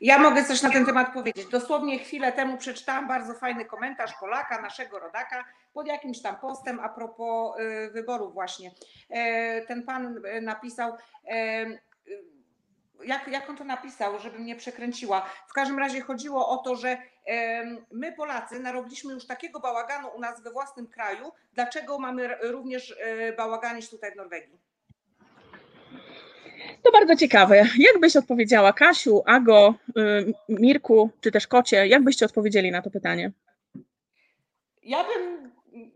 [0.00, 1.46] Ja mogę coś na ten temat powiedzieć.
[1.46, 6.88] Dosłownie chwilę temu przeczytałam bardzo fajny komentarz Polaka, naszego rodaka, pod jakimś tam postem a
[6.88, 8.70] propos y, wyborów właśnie.
[9.10, 10.92] E, Ten pan y, napisał,
[11.30, 11.66] e,
[13.04, 15.30] jak, jak on to napisał, żebym nie przekręciła.
[15.48, 16.98] W każdym razie chodziło o to, że
[17.92, 23.32] my Polacy narobiliśmy już takiego bałaganu u nas we własnym kraju, dlaczego mamy również e,
[23.32, 24.58] bałaganić tutaj w Norwegii?
[26.82, 27.56] To bardzo ciekawe.
[27.78, 32.90] Jak byś odpowiedziała, Kasiu, Ago, y, Mirku, czy też Kocie, jak byście odpowiedzieli na to
[32.90, 33.32] pytanie?
[34.82, 35.52] Ja bym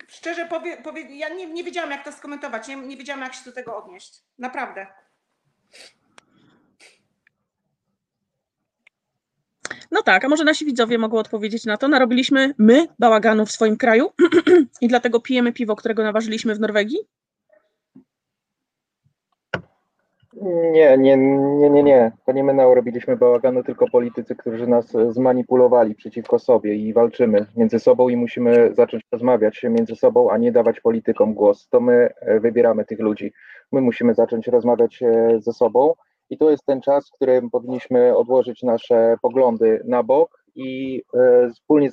[0.09, 3.45] szczerze powie, powie ja nie, nie wiedziałam, jak to skomentować, nie, nie wiedziałam, jak się
[3.45, 4.23] do tego odnieść.
[4.39, 4.87] Naprawdę.
[9.91, 11.89] No tak, a może nasi widzowie mogą odpowiedzieć na to.
[11.89, 14.11] Narobiliśmy my bałaganu w swoim kraju
[14.81, 16.99] i dlatego pijemy piwo, którego naważyliśmy w Norwegii?
[20.73, 22.13] Nie, nie, nie, nie, nie.
[22.27, 27.79] To nie my narobiliśmy bałaganu, tylko politycy, którzy nas zmanipulowali przeciwko sobie i walczymy między
[27.79, 31.69] sobą i musimy zacząć rozmawiać między sobą, a nie dawać politykom głos.
[31.69, 33.33] To my e, wybieramy tych ludzi.
[33.73, 35.95] My musimy zacząć rozmawiać e, ze sobą
[36.31, 41.51] i to jest ten czas, w którym powinniśmy odłożyć nasze poglądy na bok i e,
[41.51, 41.91] wspólnie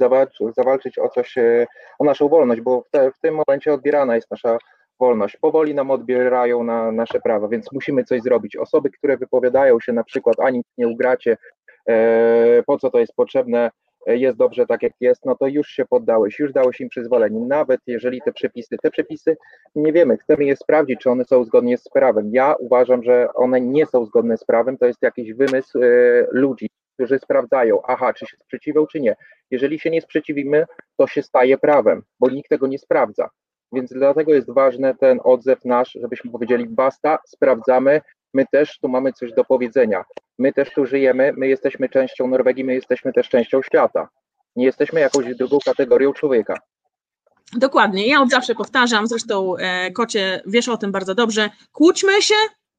[0.57, 1.67] zawalczyć, o coś, e,
[1.99, 4.57] o naszą wolność, bo w, te, w tym momencie odbierana jest nasza
[4.99, 5.37] wolność.
[5.37, 8.55] Powoli nam odbierają na nasze prawa, więc musimy coś zrobić.
[8.55, 11.37] Osoby, które wypowiadają się na przykład, ani nie ugracie,
[11.89, 13.71] e, po co to jest potrzebne,
[14.05, 17.79] jest dobrze tak jak jest, no to już się poddałeś, już dałeś im przyzwolenie, nawet
[17.87, 19.37] jeżeli te przepisy, te przepisy
[19.75, 22.29] nie wiemy, chcemy je sprawdzić, czy one są zgodnie z prawem.
[22.33, 25.87] Ja uważam, że one nie są zgodne z prawem, to jest jakiś wymysł e,
[26.31, 29.15] ludzi, którzy sprawdzają, aha, czy się sprzeciwią, czy nie.
[29.51, 30.65] Jeżeli się nie sprzeciwimy,
[30.97, 33.29] to się staje prawem, bo nikt tego nie sprawdza.
[33.73, 38.01] Więc dlatego jest ważny ten odzew nasz, żebyśmy powiedzieli basta, sprawdzamy,
[38.33, 40.03] my też tu mamy coś do powiedzenia.
[40.39, 44.09] My też tu żyjemy, my jesteśmy częścią Norwegii, my jesteśmy też częścią świata.
[44.55, 46.53] Nie jesteśmy jakąś drugą kategorią człowieka.
[47.53, 48.07] Dokładnie.
[48.07, 51.49] Ja od zawsze powtarzam, zresztą e, kocie wiesz o tym bardzo dobrze.
[51.71, 52.35] Kłóćmy się,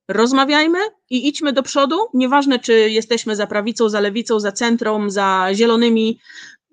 [0.09, 0.79] rozmawiajmy
[1.11, 1.97] i idźmy do przodu.
[2.15, 6.21] Nieważne, czy jesteśmy za prawicą, za lewicą, za centrum, za zielonymi.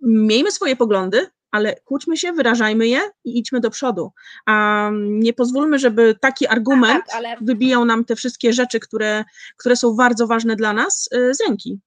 [0.02, 4.12] Miejmy swoje poglądy, ale kłóćmy się, wyrażajmy je i idźmy do przodu.
[4.46, 9.24] A nie pozwólmy, żeby taki argument Tak, ale wybijał nam te wszystkie rzeczy, które,
[9.58, 11.80] które są bardzo ważne dla nas y, z ręki.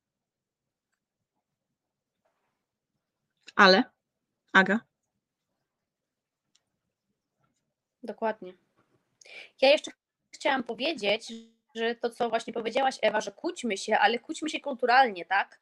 [3.57, 3.85] Ale,
[4.53, 4.81] Aga,
[8.03, 8.55] Dokładnie.
[9.61, 9.91] Ja jeszcze
[10.31, 11.33] chciałam powiedzieć,
[11.75, 15.61] że to, co właśnie powiedziałaś, Ewa, że kłóćmy się, ale kłóćmy się kulturalnie, tak?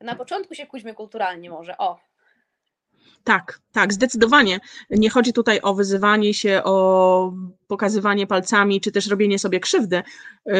[0.00, 2.09] Na początku się kłóćmy kulturalnie może, o.
[3.24, 4.60] tak, tak, zdecydowanie.
[4.90, 7.32] Nie chodzi tutaj o wyzywanie się, o
[7.66, 10.02] pokazywanie palcami, czy też robienie sobie krzywdy.
[10.46, 10.54] Yy,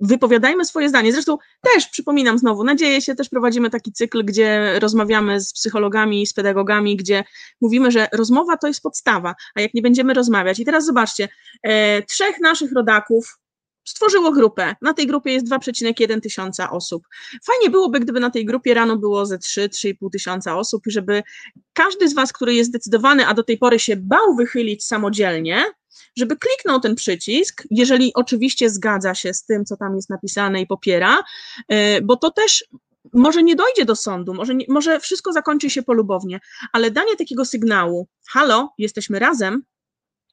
[0.00, 1.12] Wypowiadajmy swoje zdanie.
[1.12, 6.32] Zresztą też przypominam znowu, nadzieję się, też prowadzimy taki cykl, gdzie rozmawiamy z psychologami, z
[6.32, 7.24] pedagogami, gdzie
[7.60, 10.58] mówimy, że rozmowa to jest podstawa, a jak nie będziemy rozmawiać.
[10.58, 11.28] I teraz zobaczcie,
[11.62, 13.38] e, trzech naszych rodaków
[13.84, 14.76] stworzyło grupę.
[14.82, 17.08] Na tej grupie jest 2,1 tysiąca osób.
[17.46, 21.22] Fajnie byłoby, gdyby na tej grupie rano było ze 3-3,5 tysiąca osób żeby
[21.72, 25.64] każdy z Was, który jest zdecydowany, a do tej pory się bał wychylić samodzielnie,
[26.16, 30.66] żeby kliknął ten przycisk, jeżeli oczywiście zgadza się z tym, co tam jest napisane i
[30.66, 31.22] popiera,
[31.68, 32.64] e, bo to też
[33.12, 36.40] może nie dojdzie do sądu, może, może wszystko zakończy się polubownie,
[36.72, 39.62] ale danie takiego sygnału, halo, jesteśmy razem,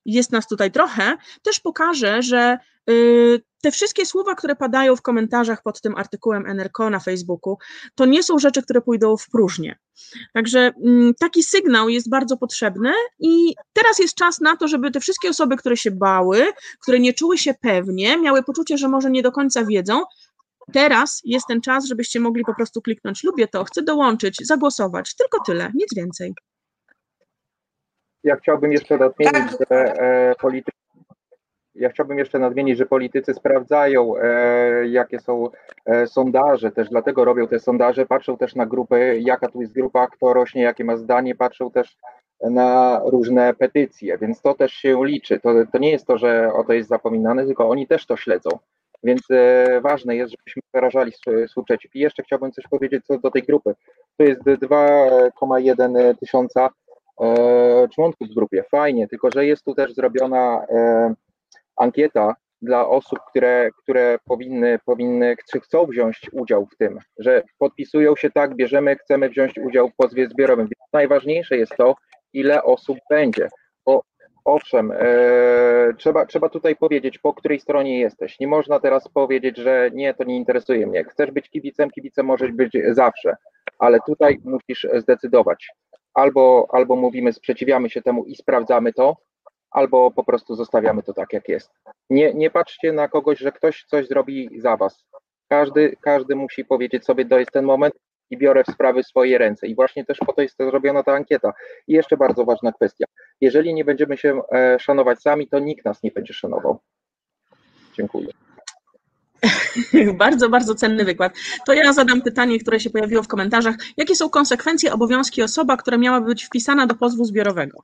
[0.05, 2.57] jest nas tutaj trochę, też pokaże, że
[2.89, 7.57] y, te wszystkie słowa, które padają w komentarzach pod tym artykułem NRK na Facebooku,
[7.95, 9.79] to nie są rzeczy, które pójdą w próżnię.
[10.33, 14.99] Także mm, taki sygnał jest bardzo potrzebny i teraz jest czas na to, żeby te
[14.99, 16.45] wszystkie osoby, które się bały,
[16.81, 20.03] które nie czuły się pewnie, miały poczucie, że może nie do końca wiedzą,
[20.73, 25.43] teraz jest ten czas, żebyście mogli po prostu kliknąć lubię to, chcę dołączyć, zagłosować, tylko
[25.45, 26.33] tyle, nic więcej.
[28.24, 30.78] Ja chciałbym jeszcze nadmienić, Tak, że e, politycy,
[31.76, 35.49] ja chciałbym jeszcze nadmienić, że politycy sprawdzają, e, jakie są
[35.86, 40.07] e, sondaże, też dlatego robią te sondaże, patrzą też na grupy, jaka tu jest grupa,
[40.07, 41.97] kto rośnie, jakie ma zdanie, patrzą też
[42.41, 45.39] na różne petycje, więc to też się liczy.
[45.39, 48.49] To, to nie jest to, że o to jest zapominane, tylko oni też to śledzą.
[49.03, 51.95] Więc e, ważne jest, żebyśmy wyrażali swój, swój przeciw.
[51.95, 53.74] I jeszcze chciałbym coś powiedzieć co do tej grupy.
[54.17, 56.69] To jest 2,1 tysiąca e,
[57.93, 58.63] członków w grupie.
[58.72, 61.13] Fajnie, tylko że jest tu też zrobiona e,
[61.76, 68.15] ankieta dla osób, które, które powinny, powinny, czy chcą wziąć udział w tym, że podpisują
[68.15, 70.65] się tak, bierzemy, chcemy wziąć udział w pozwie zbiorowym.
[70.65, 71.95] Więc najważniejsze jest to,
[72.34, 73.49] ile osób będzie.
[73.86, 74.03] Bo
[74.45, 78.39] owszem, e, trzeba, trzeba tutaj powiedzieć, po której stronie jesteś.
[78.39, 81.03] Nie można teraz powiedzieć, że nie, to nie interesuje mnie.
[81.03, 83.36] Chcesz być kibicem, kibicem możesz być zawsze,
[83.80, 85.72] ale tutaj musisz zdecydować
[86.14, 89.18] albo, albo mówimy, sprzeciwiamy się temu i sprawdzamy to,
[89.72, 91.72] albo po prostu zostawiamy to tak, jak jest.
[92.09, 95.05] Nie, nie patrzcie na kogoś, że ktoś coś zrobi za was.
[95.49, 97.93] Każdy, każdy musi powiedzieć sobie, to jest ten moment
[98.30, 99.68] i biorę w sprawy swoje ręce.
[99.68, 101.53] I właśnie też po to jest zrobiona ta ankieta.
[101.88, 103.05] I jeszcze bardzo ważna kwestia.
[103.41, 106.80] Jeżeli nie będziemy się e, szanować sami, to nikt nas nie będzie szanował.
[107.93, 108.28] Dziękuję.
[110.17, 111.33] Bardzo, bardzo cenny wykład.
[111.65, 113.75] To ja zadam pytanie, które się pojawiło w komentarzach.
[113.97, 117.83] Jakie są konsekwencje, obowiązki osoba, która miała być wpisana do pozwu zbiorowego?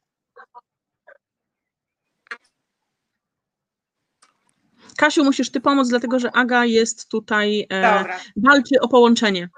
[4.97, 8.20] Kasiu, musisz ty pomóc, dlatego że Aga jest tutaj, e, Dobra.
[8.36, 9.49] walczy o połączenie.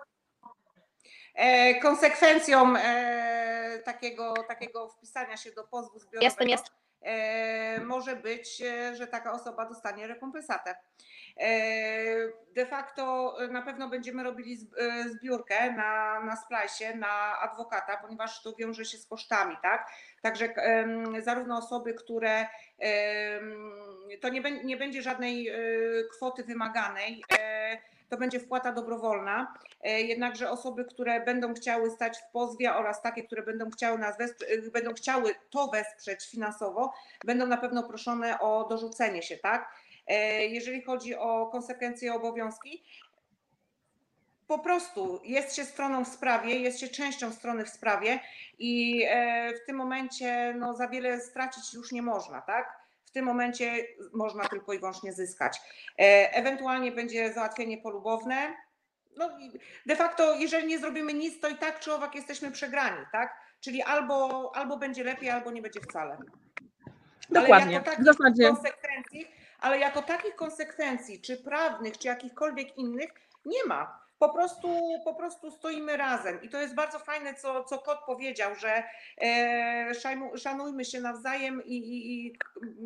[1.36, 6.76] E, konsekwencją e, takiego, takiego wpisania się do pozwu zbiorowego Jestem, jestem.
[7.02, 10.76] E, może być, e, że taka osoba dostanie rekompensatę.
[11.38, 11.50] E,
[12.56, 18.56] De facto na pewno będziemy robili zb- zbiórkę na, na splajsie, na adwokata, ponieważ to
[18.56, 19.89] wiąże się z kosztami, tak?
[20.22, 20.54] Także
[21.20, 22.47] zarówno osoby, które
[24.22, 25.52] to nie, nie będzie żadnej
[26.12, 27.24] kwoty wymaganej,
[28.10, 29.53] to będzie wpłata dobrowolna.
[29.84, 34.18] E, Jednakże osoby, które będą chciały stać w pozwie oraz takie, które będą chciały nas
[34.18, 36.93] wesprzeć, będą chciały to wesprzeć finansowo,
[37.26, 39.74] będą na pewno proszone o dorzucenie się, tak?
[40.07, 42.84] E, Jeżeli chodzi o konsekwencje i obowiązki,
[44.47, 48.20] po prostu jest się stroną w sprawie, jest się częścią strony w sprawie
[48.60, 52.79] i e, w tym momencie no, za wiele stracić już nie można, tak?
[53.10, 53.74] W tym momencie
[54.14, 55.62] można tylko i wyłącznie zyskać.
[55.99, 58.53] E, Ewentualnie będzie załatwienie polubowne,
[59.18, 59.30] no,
[59.86, 63.36] de facto, jeżeli nie zrobimy nic, to i tak czy owak jesteśmy przegrani, tak?
[63.60, 66.18] Czyli albo, albo będzie lepiej, albo nie będzie wcale.
[67.30, 67.66] Dokładnie.
[67.66, 73.10] Ale jako W zasadzie konsekwencji, ale jako takich konsekwencji, czy prawnych, czy jakichkolwiek innych,
[73.45, 73.99] nie ma.
[74.20, 74.68] Po prostu,
[75.04, 76.42] po prostu stoimy razem.
[76.42, 78.84] I to jest bardzo fajne, co, co kot powiedział, że
[79.22, 79.92] e,
[80.38, 82.38] szanujmy się nawzajem i, i, i,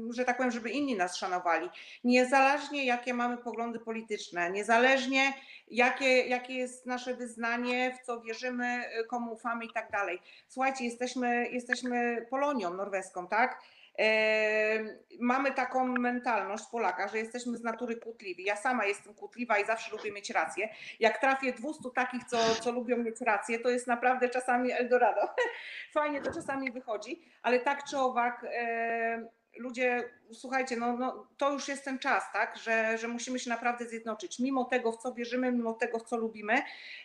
[0.10, 1.70] że tak powiem, żeby inni nas szanowali.
[2.04, 5.34] Niezależnie jakie mamy poglądy polityczne, niezależnie
[5.68, 10.20] jakie, jakie jest nasze wyznanie, w co wierzymy, komu ufamy i tak dalej.
[10.48, 13.62] Słuchajcie, jesteśmy, jesteśmy Polonią norweską, tak?
[15.20, 18.44] Mamy taką mentalność Polaka, że jesteśmy z natury kłótliwi.
[18.44, 20.70] Ja sama jestem kłótliwa i zawsze lubię mieć rację.
[21.00, 25.22] Jak trafię 200 takich, co, co lubią mieć rację, to jest naprawdę czasami Eldorado.
[25.94, 28.46] Fajnie to czasami wychodzi, ale tak czy owak,
[29.58, 33.86] ludzie, słuchajcie, no, no, to już jest ten czas, tak, że, że musimy się naprawdę
[33.86, 34.40] zjednoczyć.
[34.40, 36.62] Mimo tego, w co wierzymy, mimo tego, w co lubimy,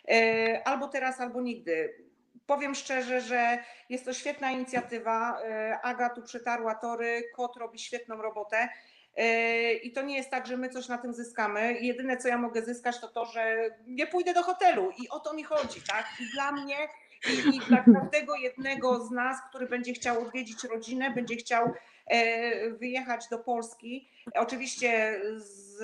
[0.09, 2.08] e, albo teraz, albo nigdy.
[2.49, 3.57] Powiem szczerze, że
[3.89, 5.41] jest to świetna inicjatywa.
[5.41, 8.69] E, Aga tu przetarła tory, kot robi świetną robotę.
[9.15, 11.73] E, I to nie jest tak, że my coś na tym zyskamy.
[11.81, 15.33] Jedyne, co ja mogę zyskać, to to, że nie pójdę do hotelu i o to
[15.33, 16.05] mi chodzi, tak?
[16.19, 16.77] I dla mnie,
[17.29, 21.73] i, i dla każdego jednego z nas, który będzie chciał odwiedzić rodzinę, będzie chciał
[22.07, 24.09] e, wyjechać do Polski.
[24.35, 25.81] Oczywiście z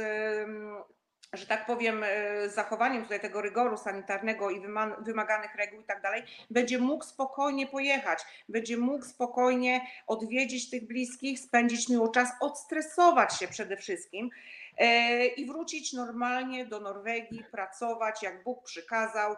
[1.37, 6.01] że tak powiem, e, zachowaniem tutaj tego rygoru sanitarnego i wyma- wymaganych reguł i tak
[6.01, 8.19] dalej, będzie mógł spokojnie pojechać,
[8.49, 14.29] będzie mógł spokojnie odwiedzić tych bliskich, spędzić miło czas, odstresować się przede wszystkim
[14.77, 19.35] e, i wrócić normalnie do Norwegii, pracować jak Bóg przykazał,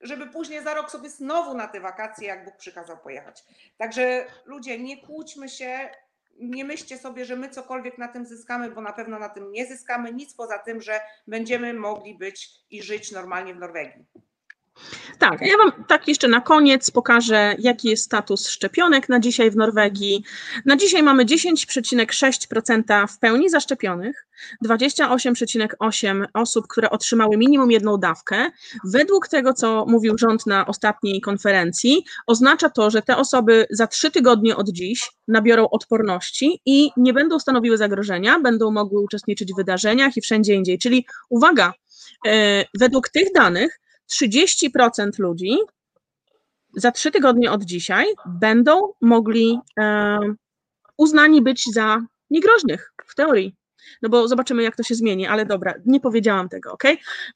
[0.00, 3.44] żeby później za rok sobie znowu na te wakacje, jak Bóg przykazał, pojechać.
[3.78, 5.90] Także ludzie, nie kłóćmy się,
[6.40, 9.66] nie myślcie sobie, że my cokolwiek na tym zyskamy, bo na pewno na tym nie
[9.66, 14.04] zyskamy, nic poza tym, że będziemy mogli być i żyć normalnie w Norwegii.
[15.18, 19.56] Tak, ja Wam tak jeszcze na koniec pokażę, jaki jest status szczepionek na dzisiaj w
[19.56, 20.24] Norwegii.
[20.64, 24.26] Na dzisiaj mamy 10,6% w pełni zaszczepionych,
[24.66, 28.50] 28,8% osób, które otrzymały minimum jedną dawkę.
[28.84, 34.10] Według tego, co mówił rząd na ostatniej konferencji, oznacza to, że te osoby za trzy
[34.10, 40.16] tygodnie od dziś nabiorą odporności i nie będą stanowiły zagrożenia, będą mogły uczestniczyć w wydarzeniach
[40.16, 40.78] i wszędzie indziej.
[40.78, 41.72] Czyli uwaga,
[42.26, 43.81] e, według tych danych
[44.20, 45.56] 30% ludzi
[46.76, 50.18] za trzy tygodnie od dzisiaj będą mogli e,
[50.96, 52.00] uznani być za
[52.30, 53.54] niegroźnych w teorii.
[54.02, 56.84] No bo zobaczymy, jak to się zmieni, ale dobra, nie powiedziałam tego, ok?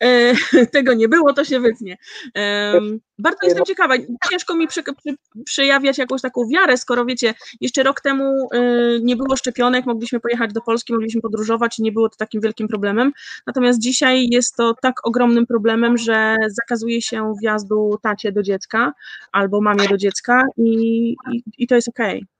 [0.01, 0.35] E,
[0.73, 1.97] tego nie było, to się wytnie.
[2.37, 2.73] E,
[3.19, 3.95] bardzo jestem ciekawa.
[4.31, 8.61] Ciężko mi przy, przy, przejawiać jakąś taką wiarę, skoro wiecie, jeszcze rok temu e,
[9.01, 12.69] nie było szczepionek, mogliśmy pojechać do Polski, mogliśmy podróżować i nie było to takim wielkim
[12.69, 13.13] problemem.
[13.47, 18.93] Natomiast dzisiaj jest to tak ogromnym problemem, że zakazuje się wjazdu tacie do dziecka
[19.33, 22.17] albo mamie do dziecka i, i, i to jest okej.
[22.17, 22.36] Okay.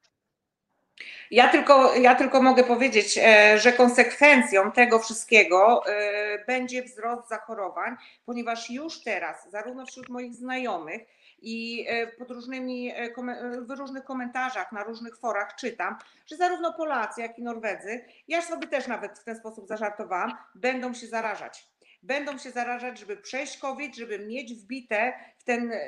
[1.31, 7.97] Ja tylko, ja tylko mogę powiedzieć, e, że konsekwencją tego wszystkiego e, będzie wzrost zachorowań,
[8.27, 11.03] ponieważ już teraz, zarówno wśród moich znajomych,
[11.43, 12.93] i e, pod różnymi,
[13.61, 15.97] w różnych komentarzach, na różnych forach czytam,
[16.27, 20.95] że zarówno Polacy, jak i Norwedzy, ja sobie też nawet w ten sposób zażartowałam, będą
[20.95, 21.69] się zarażać
[22.07, 25.79] będą się zarażać, żeby przejść COVID, żeby mieć wbite w ten y,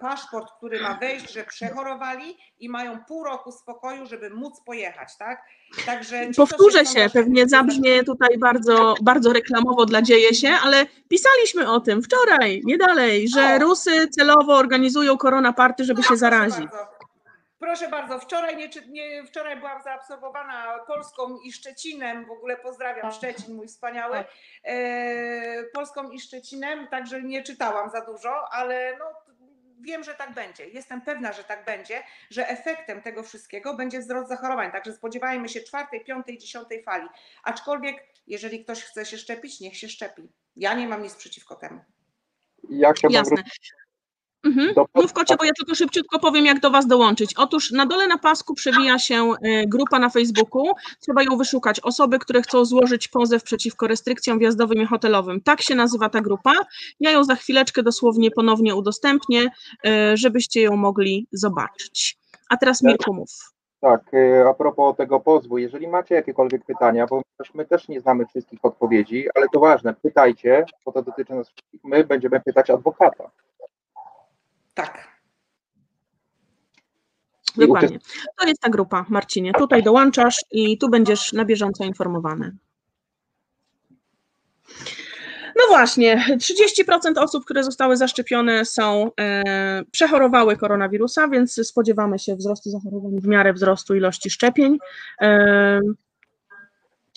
[0.00, 5.42] paszport, który ma wejść, że przechorowali i mają pół roku spokoju, żeby móc pojechać, tak?
[5.86, 11.80] Także Powtórzę się, pewnie zabrzmie tutaj bardzo, bardzo reklamowo dla dzieje się, ale pisaliśmy o
[11.80, 16.68] tym wczoraj, nie dalej, że Rusy celowo organizują korona party, żeby no, się zarazić.
[17.58, 23.12] Proszę bardzo, wczoraj, nie, nie, wczoraj byłam zaabsorbowana Polską i Szczecinem, w ogóle pozdrawiam tak.
[23.12, 24.26] Szczecin, mój wspaniały, tak.
[24.64, 29.04] e, Polską i Szczecinem, także nie czytałam za dużo, ale no,
[29.80, 30.68] wiem, że tak będzie.
[30.68, 34.72] Jestem pewna, że tak będzie, że efektem tego wszystkiego będzie wzrost zachorowań.
[34.72, 37.08] Także spodziewajmy się czwartej, piątej, dziesiątej fali.
[37.42, 40.22] Aczkolwiek, jeżeli ktoś chce się szczepić, niech się szczepi.
[40.56, 41.80] Ja nie mam nic przeciwko temu.
[42.70, 43.42] Ja chciałbym Jasne.
[44.48, 44.86] Mhm.
[44.94, 47.34] Mów kocie, bo ja tylko szybciutko powiem, jak do Was dołączyć.
[47.36, 50.64] Otóż na dole na pasku przewija się e, grupa na Facebooku.
[51.00, 51.80] Trzeba ją wyszukać.
[51.80, 55.40] Osoby, które chcą złożyć pozew przeciwko restrykcjom wjazdowym i hotelowym.
[55.40, 56.52] Tak się nazywa ta grupa.
[57.00, 59.50] Ja ją za chwileczkę dosłownie ponownie udostępnię,
[59.86, 62.18] e, żebyście ją mogli zobaczyć.
[62.50, 63.30] A teraz Mirku mów.
[63.80, 67.22] Tak, e, a propos tego pozwu, jeżeli macie jakiekolwiek pytania, bo
[67.54, 71.80] my też nie znamy wszystkich odpowiedzi, ale to ważne, pytajcie, bo to dotyczy nas wszystkich.
[71.84, 73.30] My będziemy pytać adwokata.
[74.78, 75.08] Tak.
[77.56, 77.98] Dokładnie.
[78.40, 79.52] To jest ta grupa, Marcinie.
[79.52, 82.56] Tutaj dołączasz i tu będziesz na bieżąco informowany.
[85.56, 92.70] No właśnie, 30% osób, które zostały zaszczepione są, e, przechorowały koronawirusa, więc spodziewamy się wzrostu
[92.70, 94.78] zachorowań w miarę wzrostu ilości szczepień.
[95.20, 95.80] E,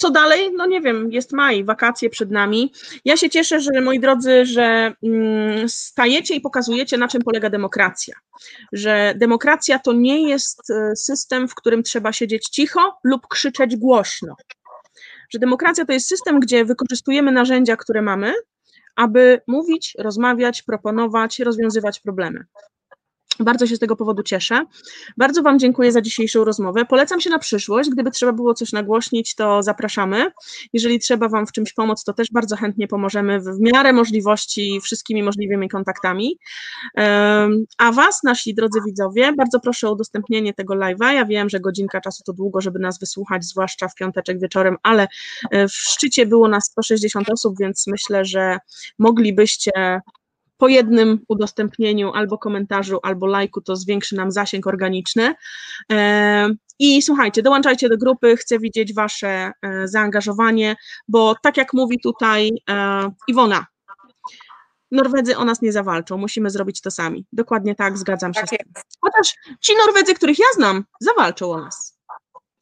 [0.02, 0.52] co dalej?
[0.58, 2.74] No nie wiem, jest maj, wakacje przed nami.
[3.06, 8.16] Ja się cieszę, że moi drodzy, że mm, stajecie i pokazujecie, na czym polega demokracja.
[8.72, 14.36] Że demokracja to nie jest e, system, w którym trzeba siedzieć cicho lub krzyczeć głośno.
[15.30, 18.34] Że demokracja to jest system, gdzie wykorzystujemy narzędzia, które mamy,
[18.96, 22.46] aby mówić, rozmawiać, proponować, rozwiązywać problemy.
[23.40, 24.66] Bardzo się z tego powodu cieszę.
[25.18, 26.86] Bardzo Wam dziękuję za dzisiejszą rozmowę.
[26.86, 27.90] Polecam się na przyszłość.
[27.90, 30.32] Gdyby trzeba było coś nagłośnić, to zapraszamy.
[30.74, 35.24] Jeżeli trzeba Wam w czymś pomóc, to też bardzo chętnie pomożemy w miarę możliwości wszystkimi
[35.24, 36.38] możliwymi kontaktami.
[37.78, 41.12] A Was, nasi drodzy widzowie, bardzo proszę o udostępnienie tego live'a.
[41.12, 45.08] Ja wiem, że godzinka czasu to długo, żeby nas wysłuchać, zwłaszcza w piąteczek wieczorem, ale
[45.52, 48.58] e, w szczycie było nas 160 osób, więc myślę, że
[49.00, 50.02] moglibyście
[50.62, 55.36] po jednym udostępnieniu albo komentarzu, albo lajku, to zwiększy nam zasięg organiczny.
[55.92, 56.50] E,
[56.80, 60.76] I słuchajcie, dołączajcie do grupy, chcę widzieć Wasze e, zaangażowanie,
[61.08, 63.66] bo tak jak mówi tutaj e, Iwona,
[64.92, 67.26] Norwedzy o nas nie zawalczą, musimy zrobić to sami.
[67.34, 68.42] Dokładnie tak, zgadzam się.
[68.42, 68.74] Tak z tym.
[69.02, 71.98] Chociaż ci Norwedzy, których ja znam, zawalczą o nas.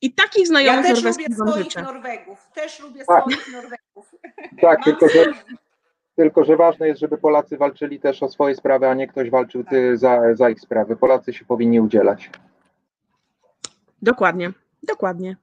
[0.01, 1.81] I takich Ja znajomych też lubię norweskich Wam swoich życzę.
[1.81, 2.47] Norwegów.
[2.55, 3.21] Też lubię Tak.
[3.21, 4.11] swoich Norwegów.
[4.61, 5.33] Tak, Mam tylko że.
[6.19, 9.63] Tylko że ważne jest, żeby Polacy walczyli też o swoje sprawy, a nie ktoś walczył
[9.93, 10.95] za, za ich sprawy.
[10.95, 12.29] Polacy się powinni udzielać.
[14.01, 14.51] Dokładnie,
[14.83, 15.37] dokładnie.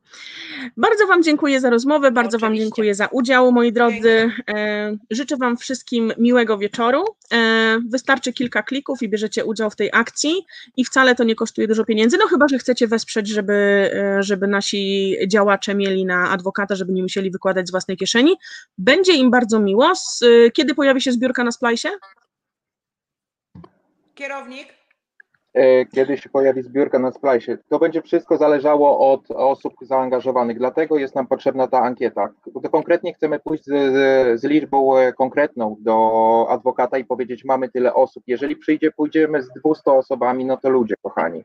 [0.76, 2.64] Bardzo Wam dziękuję za rozmowę, bardzo Wam Oczywiście.
[2.64, 4.30] dziękuję za udział, moi drodzy.
[4.48, 7.04] E, Życzę Wam wszystkim miłego wieczoru.
[7.32, 11.68] E, Wystarczy kilka klików i bierzecie udział w tej akcji i wcale to nie kosztuje
[11.68, 13.54] dużo pieniędzy, no chyba, że chcecie wesprzeć, żeby,
[13.94, 18.36] e, żeby nasi działacze mieli na adwokata, żeby nie musieli wykładać z własnej kieszeni.
[18.78, 19.92] Będzie im bardzo miło.
[20.52, 21.88] Kiedy pojawi się zbiórka na Splajsie?
[24.14, 24.68] Kierownik?
[25.56, 27.58] E, Kiedy się pojawi zbiórka na Splajsie.
[27.68, 32.28] To będzie wszystko zależało od osób zaangażowanych, dlatego jest nam potrzebna ta ankieta.
[32.62, 37.68] To konkretnie chcemy pójść z, z, z liczbą e, konkretną do adwokata i powiedzieć, mamy
[37.68, 38.22] tyle osób.
[38.26, 41.42] Jeżeli przyjdzie, pójdziemy z 200 osobami, no to ludzie, kochani.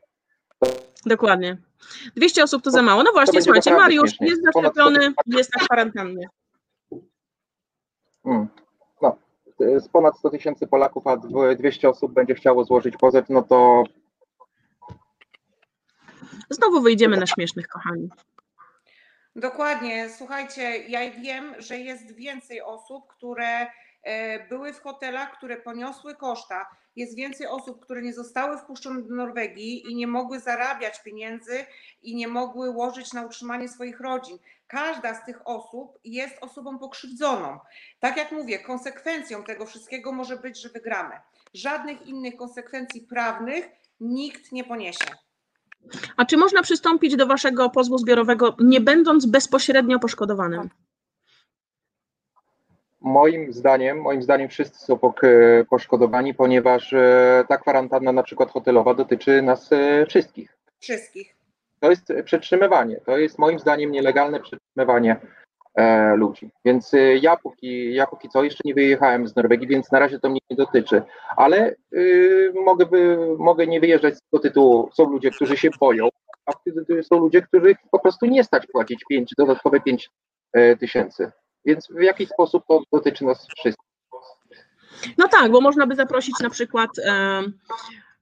[1.06, 1.56] Dokładnie.
[2.16, 3.02] 200 osób to za mało.
[3.02, 4.26] No właśnie, słuchajcie, Mariusz śmiesznie.
[4.26, 6.28] jest zaszczepiony, jest na kwarantannie.
[8.24, 8.46] Mm.
[9.02, 9.16] No,
[9.58, 13.84] z ponad 100 tysięcy Polaków, a dw- 200 osób będzie chciało złożyć pozew, no to
[16.50, 18.08] Znowu wyjdziemy na śmiesznych, kochani.
[19.36, 20.10] Dokładnie.
[20.10, 23.66] Słuchajcie, ja wiem, że jest więcej osób, które
[24.02, 26.66] e, były w hotelach, które poniosły koszta.
[26.96, 31.66] Jest więcej osób, które nie zostały wpuszczone do Norwegii i nie mogły zarabiać pieniędzy
[32.02, 34.38] i nie mogły łożyć na utrzymanie swoich rodzin.
[34.66, 37.58] Każda z tych osób jest osobą pokrzywdzoną.
[38.00, 41.14] Tak jak mówię, konsekwencją tego wszystkiego może być, że wygramy.
[41.54, 43.68] Żadnych innych konsekwencji prawnych
[44.00, 45.06] nikt nie poniesie.
[46.16, 50.68] A czy można przystąpić do waszego pozwu zbiorowego, nie będąc bezpośrednio poszkodowanym?
[53.00, 54.98] Moim zdaniem, moim zdaniem wszyscy są
[55.70, 60.56] poszkodowani, ponieważ e, ta kwarantanna na przykład hotelowa dotyczy nas e, wszystkich.
[60.78, 61.36] Wszystkich.
[61.80, 65.16] To jest przetrzymywanie, to jest moim zdaniem nielegalne przetrzymywanie
[66.16, 66.50] ludzi.
[66.64, 70.18] Więc e, ja póki, ja póki co jeszcze nie wyjechałem z Norwegii, więc na razie
[70.18, 71.02] to mnie nie dotyczy.
[71.36, 74.90] Ale y, mogę, by, mogę nie wyjeżdżać z tego tytułu.
[74.92, 76.08] Są ludzie, którzy się boją,
[76.46, 80.10] a wtedy są ludzie, których po prostu nie stać płacić pięć, dodatkowe 5
[80.52, 81.32] e, tysięcy.
[81.64, 83.86] Więc w jaki sposób to dotyczy nas wszystkich.
[85.18, 86.90] No tak, bo można by zaprosić na przykład.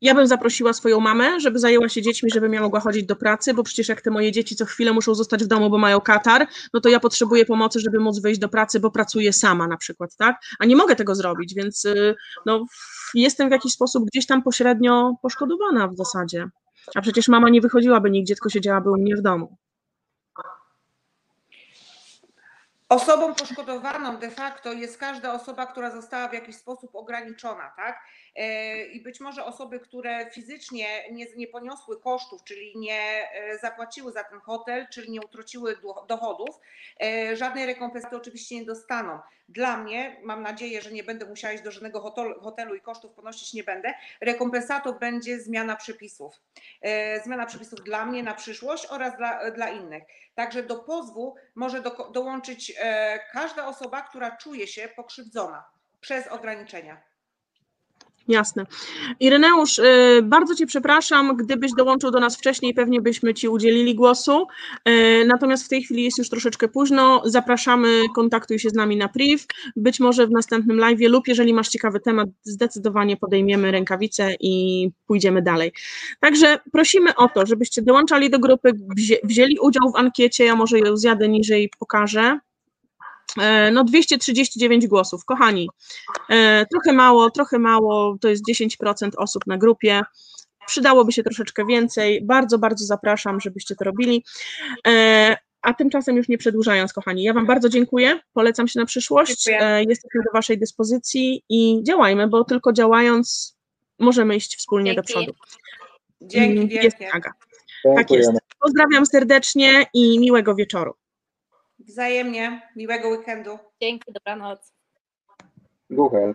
[0.01, 3.55] Ja bym zaprosiła swoją mamę, żeby zajęła się dziećmi, żeby ja mogła chodzić do pracy,
[3.55, 6.47] bo przecież jak te moje dzieci co chwilę muszą zostać w domu, bo mają katar,
[6.75, 10.17] no to ja potrzebuję pomocy, żeby móc wyjść do pracy, bo pracuję sama na przykład,
[10.17, 10.37] tak?
[10.59, 12.15] A nie mogę tego zrobić, więc y,
[12.47, 12.67] no,
[13.15, 16.49] jestem w jakiś sposób gdzieś tam pośrednio poszkodowana w zasadzie.
[16.95, 19.57] A przecież mama nie wychodziłaby nigdzie, tylko siedziałaby u mnie w domu.
[22.89, 28.01] Osobą poszkodowaną de facto jest każda osoba, która została w jakiś sposób ograniczona, tak?
[28.37, 34.13] E, I być może osoby, które fizycznie nie, nie poniosły kosztów, czyli nie e, zapłaciły
[34.13, 36.61] za ten hotel, czyli nie utraciły do- dochodów,
[37.03, 39.19] e, żadnej rekompensaty oczywiście nie dostaną.
[39.49, 42.01] Dla mnie, mam nadzieję, że nie będę musiała iść do żadnego
[42.43, 46.35] hotelu, i kosztów ponosić nie będę, rekompensatą będzie zmiana przepisów.
[47.25, 50.03] Zmiana przepisów dla mnie na przyszłość oraz dla, dla innych.
[50.35, 52.73] Także do pozwu może do, dołączyć
[53.33, 55.65] każda osoba, która czuje się pokrzywdzona
[56.01, 57.10] przez ograniczenia.
[58.31, 58.67] Jasne.
[59.21, 64.47] Ireneusz, y, bardzo Cię przepraszam, gdybyś dołączył do nas wcześniej, pewnie byśmy Ci udzielili głosu,
[64.89, 69.09] Y, natomiast w tej chwili jest już troszeczkę późno, zapraszamy, kontaktuj się z nami na
[69.09, 69.45] priv,
[69.77, 75.43] być może w następnym live lub jeżeli masz ciekawy temat, zdecydowanie podejmiemy rękawice i pójdziemy
[75.43, 75.73] dalej.
[76.21, 80.79] Także prosimy o to, żebyście dołączali do grupy, wzię- wzięli udział w ankiecie, ja może
[80.79, 82.39] ją zjadę niżej pokażę.
[83.39, 85.69] E, No 239 głosów, kochani,
[86.31, 90.03] e, trochę mało, trochę mało, to jest 10% osób na grupie,
[90.67, 94.25] przydałoby się troszeczkę więcej, bardzo, bardzo zapraszam, żebyście to robili.
[94.89, 99.45] E, A tymczasem już nie przedłużając, kochani, ja Wam bardzo dziękuję, polecam się na przyszłość,
[99.45, 99.85] Dziękuję.
[99.89, 103.57] jesteśmy do Waszej dyspozycji i działajmy, bo tylko działając
[103.99, 105.13] możemy iść wspólnie do Dzięki.
[105.13, 105.33] przodu.
[106.23, 107.15] Dzięki Mm, Jest wielkie.
[107.17, 107.33] Aga.
[107.97, 108.31] Tak jest.
[108.61, 110.95] Pozdrawiam serdecznie i miłego wieczoru.
[111.91, 112.63] Wzajemnie.
[112.77, 113.59] Miłego weekendu.
[113.83, 114.73] Dzięki, dobranoc.
[115.91, 116.33] Google.